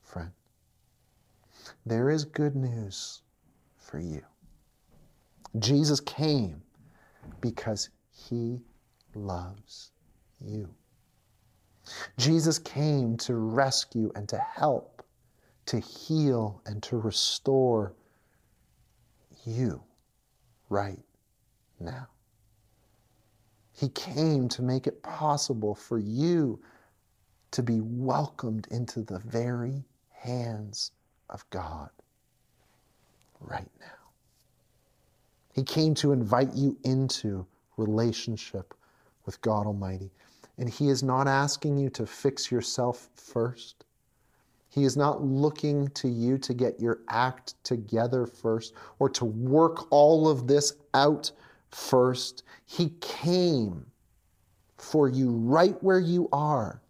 friend. 0.02 0.32
There 1.86 2.10
is 2.10 2.24
good 2.24 2.56
news 2.56 3.22
for 3.78 4.00
you. 4.00 4.22
Jesus 5.60 6.00
came 6.00 6.62
because 7.42 7.90
he 8.12 8.62
loves 9.16 9.92
you. 10.40 10.70
Jesus 12.18 12.60
came 12.60 13.18
to 13.18 13.36
rescue 13.36 14.12
and 14.16 14.30
to 14.30 14.38
help, 14.38 15.04
to 15.66 15.80
heal 15.80 16.62
and 16.66 16.82
to 16.84 16.98
restore 16.98 17.94
you 19.46 19.82
right 20.70 21.00
now. 21.80 22.08
He 23.74 23.90
came 23.90 24.48
to 24.50 24.62
make 24.62 24.86
it 24.86 25.02
possible 25.02 25.74
for 25.74 25.98
you 25.98 26.62
to 27.52 27.64
be 27.64 27.80
welcomed 27.82 28.68
into 28.70 29.02
the 29.02 29.20
very 29.20 29.84
hands 30.10 30.92
of 31.30 31.50
God 31.50 31.90
right 33.40 33.72
now. 33.80 34.01
He 35.54 35.64
came 35.64 35.94
to 35.96 36.12
invite 36.12 36.54
you 36.54 36.78
into 36.84 37.46
relationship 37.78 38.74
with 39.26 39.42
God 39.42 39.68
Almighty. 39.68 40.12
And 40.58 40.70
He 40.70 40.90
is 40.90 41.04
not 41.04 41.28
asking 41.28 41.78
you 41.78 41.90
to 41.92 42.06
fix 42.06 42.52
yourself 42.52 43.10
first. 43.16 43.86
He 44.70 44.86
is 44.86 44.96
not 44.96 45.24
looking 45.24 45.90
to 45.90 46.08
you 46.08 46.38
to 46.38 46.54
get 46.54 46.80
your 46.80 47.00
act 47.10 47.62
together 47.64 48.26
first 48.26 48.74
or 49.00 49.10
to 49.10 49.26
work 49.26 49.92
all 49.92 50.30
of 50.30 50.48
this 50.48 50.74
out 50.94 51.32
first. 51.70 52.44
He 52.66 52.94
came 53.02 53.86
for 54.78 55.10
you 55.10 55.32
right 55.32 55.82
where 55.84 56.00
you 56.00 56.30
are 56.32 56.82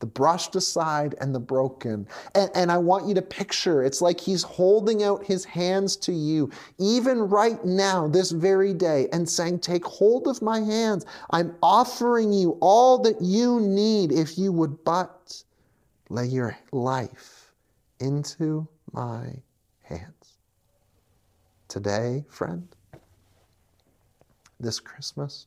the 0.00 0.06
brushed 0.06 0.54
aside 0.54 1.14
and 1.20 1.34
the 1.34 1.40
broken. 1.40 2.06
And, 2.34 2.50
and, 2.54 2.72
I 2.72 2.78
want 2.78 3.06
you 3.06 3.14
to 3.14 3.22
picture 3.22 3.82
it's 3.82 4.00
like 4.00 4.20
he's 4.20 4.42
holding 4.42 5.02
out 5.02 5.24
his 5.24 5.44
hands 5.44 5.96
to 5.96 6.12
you, 6.12 6.50
even 6.78 7.20
right 7.20 7.62
now, 7.64 8.06
this 8.06 8.30
very 8.30 8.74
day, 8.74 9.08
and 9.12 9.28
saying, 9.28 9.60
Take 9.60 9.84
hold 9.84 10.28
of 10.28 10.40
my 10.40 10.60
hands. 10.60 11.04
I'm 11.30 11.54
offering 11.62 12.32
you 12.32 12.58
all 12.60 12.98
that 12.98 13.20
you 13.20 13.60
need 13.60 14.12
if 14.12 14.38
you 14.38 14.52
would 14.52 14.84
but 14.84 15.42
lay 16.10 16.26
your 16.26 16.56
life 16.72 17.52
into 18.00 18.68
my 18.92 19.34
hands. 19.82 20.38
Today, 21.66 22.24
friend, 22.28 22.68
this 24.60 24.80
Christmas 24.80 25.46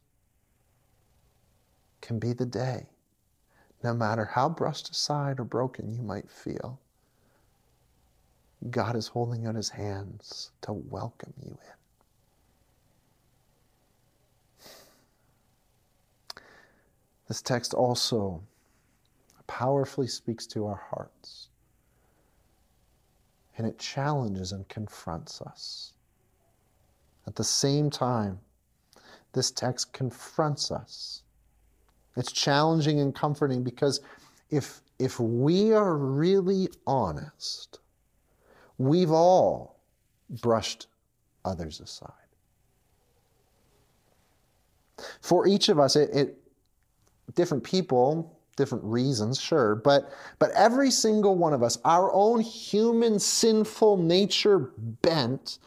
can 2.01 2.19
be 2.19 2.33
the 2.33 2.45
day 2.45 2.90
no 3.83 3.93
matter 3.93 4.25
how 4.25 4.49
brushed 4.49 4.89
aside 4.89 5.39
or 5.39 5.43
broken 5.43 5.91
you 5.91 6.01
might 6.01 6.29
feel, 6.29 6.79
God 8.69 8.95
is 8.95 9.07
holding 9.07 9.47
out 9.47 9.55
his 9.55 9.69
hands 9.69 10.51
to 10.61 10.73
welcome 10.73 11.33
you 11.43 11.51
in. 11.51 11.81
This 17.27 17.41
text 17.41 17.73
also 17.73 18.43
powerfully 19.47 20.07
speaks 20.07 20.45
to 20.47 20.65
our 20.67 20.81
hearts, 20.89 21.47
and 23.57 23.65
it 23.65 23.79
challenges 23.79 24.51
and 24.51 24.67
confronts 24.67 25.41
us. 25.41 25.93
At 27.25 27.35
the 27.35 27.43
same 27.43 27.89
time, 27.89 28.39
this 29.33 29.49
text 29.49 29.93
confronts 29.93 30.71
us 30.71 31.20
it's 32.15 32.31
challenging 32.31 32.99
and 32.99 33.15
comforting 33.15 33.63
because 33.63 34.01
if, 34.49 34.81
if 34.99 35.19
we 35.19 35.73
are 35.73 35.95
really 35.95 36.69
honest, 36.85 37.79
we've 38.77 39.11
all 39.11 39.79
brushed 40.41 40.87
others 41.45 41.79
aside. 41.79 42.11
For 45.21 45.47
each 45.47 45.69
of 45.69 45.79
us, 45.79 45.95
it, 45.95 46.09
it 46.13 46.37
different 47.35 47.63
people, 47.63 48.37
different 48.55 48.83
reasons, 48.83 49.39
sure, 49.39 49.75
but 49.75 50.11
but 50.37 50.51
every 50.51 50.91
single 50.91 51.35
one 51.35 51.53
of 51.53 51.63
us, 51.63 51.79
our 51.85 52.11
own 52.13 52.41
human 52.41 53.17
sinful 53.17 53.97
nature 53.97 54.71
bent 55.01 55.57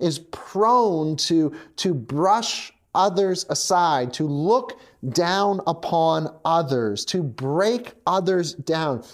is 0.00 0.18
prone 0.30 1.14
to, 1.14 1.54
to 1.76 1.94
brush 1.94 2.72
others 2.94 3.46
aside, 3.48 4.12
to 4.14 4.26
look 4.26 4.80
down 5.10 5.60
upon 5.66 6.28
others, 6.44 7.04
to 7.06 7.22
break 7.22 7.94
others 8.06 8.54
down. 8.54 9.04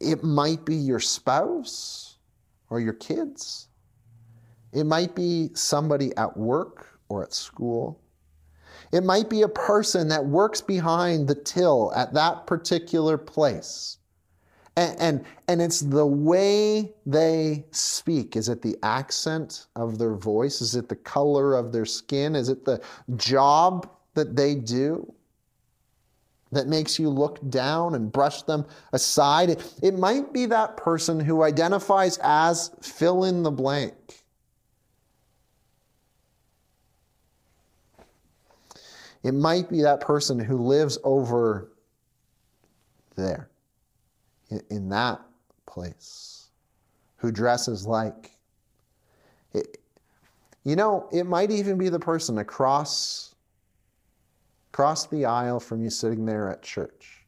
It 0.00 0.22
might 0.22 0.64
be 0.64 0.76
your 0.76 1.00
spouse 1.00 2.18
or 2.68 2.80
your 2.80 2.94
kids. 2.94 3.68
It 4.72 4.84
might 4.84 5.14
be 5.14 5.50
somebody 5.54 6.16
at 6.16 6.36
work 6.36 6.98
or 7.08 7.22
at 7.22 7.34
school. 7.34 8.00
It 8.92 9.04
might 9.04 9.30
be 9.30 9.42
a 9.42 9.48
person 9.48 10.08
that 10.08 10.24
works 10.24 10.60
behind 10.60 11.28
the 11.28 11.34
till 11.34 11.92
at 11.94 12.14
that 12.14 12.46
particular 12.46 13.16
place. 13.18 13.98
And, 14.76 15.00
and, 15.00 15.24
and, 15.48 15.60
it's 15.60 15.80
the 15.80 16.06
way 16.06 16.92
they 17.04 17.64
speak. 17.72 18.36
Is 18.36 18.48
it 18.48 18.62
the 18.62 18.76
accent 18.82 19.66
of 19.74 19.98
their 19.98 20.14
voice? 20.14 20.60
Is 20.60 20.76
it 20.76 20.88
the 20.88 20.96
color 20.96 21.54
of 21.54 21.72
their 21.72 21.84
skin? 21.84 22.36
Is 22.36 22.48
it 22.48 22.64
the 22.64 22.80
job 23.16 23.90
that 24.14 24.36
they 24.36 24.54
do 24.54 25.12
that 26.52 26.68
makes 26.68 26.98
you 26.98 27.08
look 27.10 27.38
down 27.50 27.96
and 27.96 28.12
brush 28.12 28.42
them 28.42 28.64
aside? 28.92 29.50
It, 29.50 29.74
it 29.82 29.98
might 29.98 30.32
be 30.32 30.46
that 30.46 30.76
person 30.76 31.18
who 31.18 31.42
identifies 31.42 32.18
as 32.22 32.70
fill 32.80 33.24
in 33.24 33.42
the 33.42 33.50
blank. 33.50 33.94
It 39.24 39.32
might 39.32 39.68
be 39.68 39.82
that 39.82 40.00
person 40.00 40.38
who 40.38 40.58
lives 40.58 40.96
over 41.02 41.72
there 43.16 43.49
in, 44.70 44.88
that 44.88 45.20
place, 45.66 46.48
who 47.16 47.30
dresses 47.30 47.86
like. 47.86 48.30
It, 49.52 49.78
you 50.64 50.76
know, 50.76 51.08
it 51.12 51.24
might 51.24 51.50
even 51.50 51.78
be 51.78 51.88
the 51.88 51.98
person 51.98 52.38
across, 52.38 53.34
across 54.72 55.06
the 55.06 55.24
aisle 55.24 55.60
from 55.60 55.82
you 55.82 55.90
sitting 55.90 56.24
there 56.26 56.50
at 56.50 56.62
church 56.62 57.20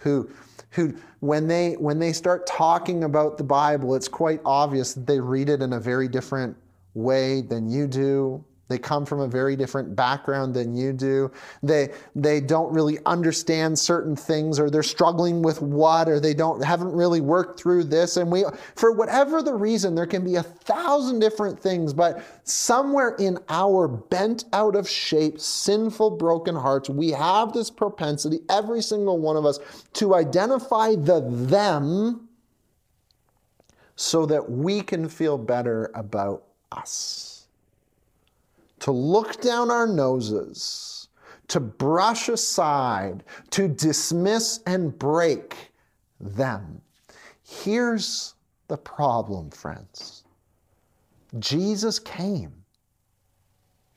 who 0.00 0.28
who 0.70 0.94
when 1.20 1.46
they 1.46 1.74
when 1.74 1.98
they 1.98 2.12
start 2.12 2.46
talking 2.46 3.04
about 3.04 3.38
the 3.38 3.44
bible 3.44 3.94
it's 3.94 4.08
quite 4.08 4.40
obvious 4.44 4.94
that 4.94 5.06
they 5.06 5.20
read 5.20 5.48
it 5.48 5.62
in 5.62 5.74
a 5.74 5.80
very 5.80 6.08
different 6.08 6.56
way 6.94 7.42
than 7.42 7.70
you 7.70 7.86
do 7.86 8.42
they 8.70 8.78
come 8.78 9.04
from 9.04 9.18
a 9.18 9.26
very 9.26 9.56
different 9.56 9.96
background 9.96 10.54
than 10.54 10.76
you 10.76 10.92
do. 10.92 11.30
They, 11.60 11.88
they 12.14 12.40
don't 12.40 12.72
really 12.72 12.98
understand 13.04 13.76
certain 13.76 14.14
things 14.14 14.60
or 14.60 14.70
they're 14.70 14.84
struggling 14.84 15.42
with 15.42 15.60
what 15.60 16.08
or 16.08 16.20
they 16.20 16.34
don't, 16.34 16.62
haven't 16.62 16.92
really 16.92 17.20
worked 17.20 17.58
through 17.58 17.84
this. 17.84 18.16
And 18.16 18.30
we, 18.30 18.44
for 18.76 18.92
whatever 18.92 19.42
the 19.42 19.54
reason, 19.54 19.96
there 19.96 20.06
can 20.06 20.24
be 20.24 20.36
a 20.36 20.44
thousand 20.44 21.18
different 21.18 21.58
things, 21.58 21.92
but 21.92 22.22
somewhere 22.44 23.16
in 23.18 23.38
our 23.48 23.88
bent 23.88 24.44
out 24.52 24.76
of 24.76 24.88
shape, 24.88 25.40
sinful, 25.40 26.12
broken 26.12 26.54
hearts, 26.54 26.88
we 26.88 27.10
have 27.10 27.52
this 27.52 27.70
propensity, 27.70 28.38
every 28.48 28.82
single 28.82 29.18
one 29.18 29.36
of 29.36 29.44
us, 29.44 29.58
to 29.94 30.14
identify 30.14 30.94
the 30.94 31.20
them 31.28 32.28
so 33.96 34.26
that 34.26 34.48
we 34.48 34.80
can 34.80 35.08
feel 35.08 35.36
better 35.36 35.90
about 35.96 36.44
us 36.70 37.29
to 38.80 38.90
look 38.90 39.40
down 39.40 39.70
our 39.70 39.86
noses, 39.86 41.08
to 41.48 41.60
brush 41.60 42.28
aside, 42.28 43.24
to 43.50 43.68
dismiss 43.68 44.60
and 44.66 44.98
break 44.98 45.56
them. 46.20 46.80
Here's 47.42 48.34
the 48.68 48.76
problem, 48.76 49.50
friends 49.50 50.24
Jesus 51.38 51.98
came 51.98 52.52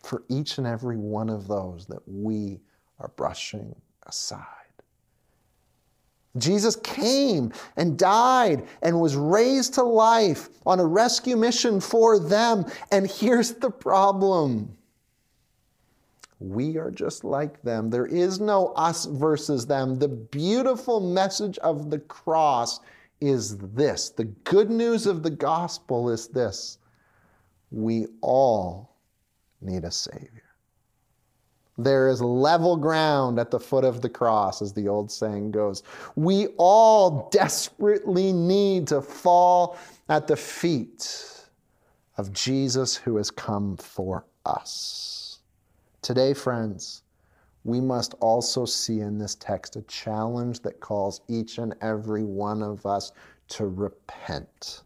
for 0.04 0.24
each 0.30 0.58
and 0.58 0.68
every 0.68 0.98
one 0.98 1.30
of 1.30 1.48
those 1.48 1.86
that 1.88 2.02
we 2.08 2.60
are 3.00 3.10
brushing 3.16 3.76
aside. 4.06 4.63
Jesus 6.38 6.76
came 6.78 7.52
and 7.78 7.98
died 7.98 8.68
and 8.82 9.00
was 9.00 9.16
raised 9.16 9.76
to 9.76 9.84
life 9.84 10.50
on 10.66 10.80
a 10.80 10.86
rescue 10.86 11.38
mission 11.38 11.80
for 11.80 12.18
them. 12.18 12.66
And 12.92 13.10
here's 13.10 13.54
the 13.54 13.70
problem 13.70 14.76
we 16.40 16.78
are 16.78 16.92
just 16.92 17.24
like 17.24 17.62
them. 17.62 17.90
There 17.90 18.06
is 18.06 18.42
no 18.42 18.68
us 18.76 19.06
versus 19.06 19.66
them. 19.66 19.98
The 19.98 20.10
beautiful 20.10 21.00
message 21.00 21.58
of 21.60 21.90
the 21.90 22.00
cross 22.00 22.82
is 23.22 23.58
this 23.58 24.10
the 24.10 24.26
good 24.26 24.70
news 24.70 25.08
of 25.08 25.24
the 25.24 25.30
gospel 25.30 26.10
is 26.10 26.28
this 26.28 26.80
we 27.72 28.08
all 28.22 28.98
need 29.62 29.86
a 29.86 29.92
Savior. 29.92 30.43
There 31.78 32.08
is 32.08 32.22
level 32.22 32.78
ground 32.78 33.40
at 33.40 33.50
the 33.50 33.60
foot 33.60 33.84
of 33.84 34.02
the 34.02 34.10
cross, 34.10 34.62
as 34.62 34.74
the 34.74 34.88
old 34.88 35.12
saying 35.12 35.52
goes. 35.52 35.82
We 36.16 36.48
all 36.58 37.30
desperately 37.32 38.32
need 38.32 38.88
to 38.88 39.02
fall 39.02 39.78
at 40.08 40.28
the 40.28 40.36
feet 40.36 41.50
of 42.18 42.32
Jesus 42.32 42.96
who 42.96 43.18
has 43.18 43.32
come 43.32 43.76
for 43.78 44.26
us. 44.46 45.40
Today, 46.04 46.34
friends, 46.34 47.02
we 47.64 47.82
must 47.82 48.14
also 48.20 48.66
see 48.66 49.00
in 49.00 49.18
this 49.18 49.36
text 49.36 49.76
a 49.76 49.82
challenge 49.84 50.60
that 50.62 50.80
calls 50.80 51.22
each 51.28 51.58
and 51.58 51.74
every 51.82 52.24
one 52.24 52.62
of 52.62 52.86
us 52.86 53.14
to 53.48 53.68
repent. 53.68 54.84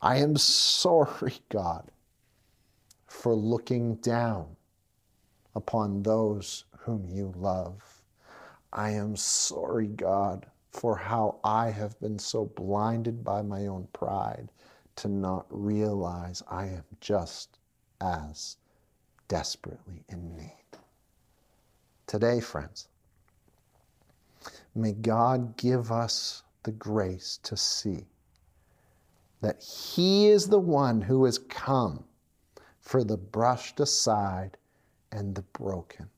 I 0.00 0.16
am 0.16 0.36
sorry, 0.36 1.34
God, 1.50 1.90
for 3.06 3.34
looking 3.34 3.96
down 3.96 4.56
upon 5.54 6.02
those 6.02 6.64
whom 6.78 7.06
you 7.08 7.32
love. 7.36 8.02
I 8.72 8.90
am 8.90 9.16
sorry, 9.16 9.86
God, 9.86 10.46
for 10.70 10.96
how 10.96 11.38
I 11.44 11.70
have 11.70 11.98
been 12.00 12.18
so 12.18 12.46
blinded 12.46 13.24
by 13.24 13.42
my 13.42 13.66
own 13.66 13.88
pride 13.92 14.50
to 14.96 15.08
not 15.08 15.46
realize 15.50 16.42
I 16.50 16.66
am 16.66 16.84
just 17.00 17.58
as 18.00 18.56
desperately 19.28 20.04
in 20.08 20.36
need. 20.36 20.78
Today, 22.06 22.40
friends, 22.40 22.88
may 24.74 24.92
God 24.92 25.56
give 25.56 25.90
us 25.92 26.42
the 26.64 26.72
grace 26.72 27.38
to 27.44 27.56
see 27.56 28.06
that 29.40 29.62
He 29.62 30.28
is 30.28 30.48
the 30.48 30.58
one 30.58 31.00
who 31.00 31.24
has 31.24 31.38
come 31.38 32.04
for 32.80 33.04
the 33.04 33.16
brushed 33.16 33.80
aside 33.80 34.56
and 35.14 35.34
the 35.34 35.42
broken. 35.42 36.10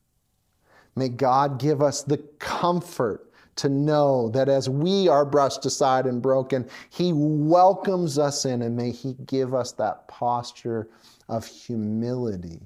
May 0.97 1.11
God 1.11 1.61
give 1.61 1.83
us 1.83 2.03
the 2.03 2.17
comfort 2.39 3.31
to 3.57 3.69
know 3.69 4.29
that 4.31 4.49
as 4.49 4.69
we 4.69 5.09
are 5.09 5.25
brushed 5.25 5.65
aside 5.67 6.07
and 6.07 6.21
broken, 6.21 6.69
He 6.91 7.13
welcomes 7.15 8.19
us 8.19 8.45
in, 8.45 8.63
and 8.63 8.75
may 8.75 8.91
He 8.91 9.15
give 9.27 9.55
us 9.55 9.73
that 9.73 10.09
posture 10.09 10.89
of 11.29 11.47
humility, 11.47 12.61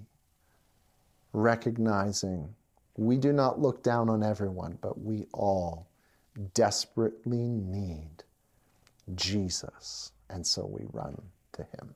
recognizing 1.32 2.54
we 2.96 3.16
do 3.16 3.32
not 3.32 3.60
look 3.60 3.82
down 3.82 4.08
on 4.08 4.22
everyone, 4.22 4.78
but 4.80 5.00
we 5.00 5.26
all 5.32 5.88
desperately 6.54 7.48
need 7.48 8.24
Jesus. 9.14 10.12
And 10.28 10.46
so 10.46 10.66
we 10.66 10.86
run 10.92 11.20
to 11.52 11.62
Him. 11.62 11.94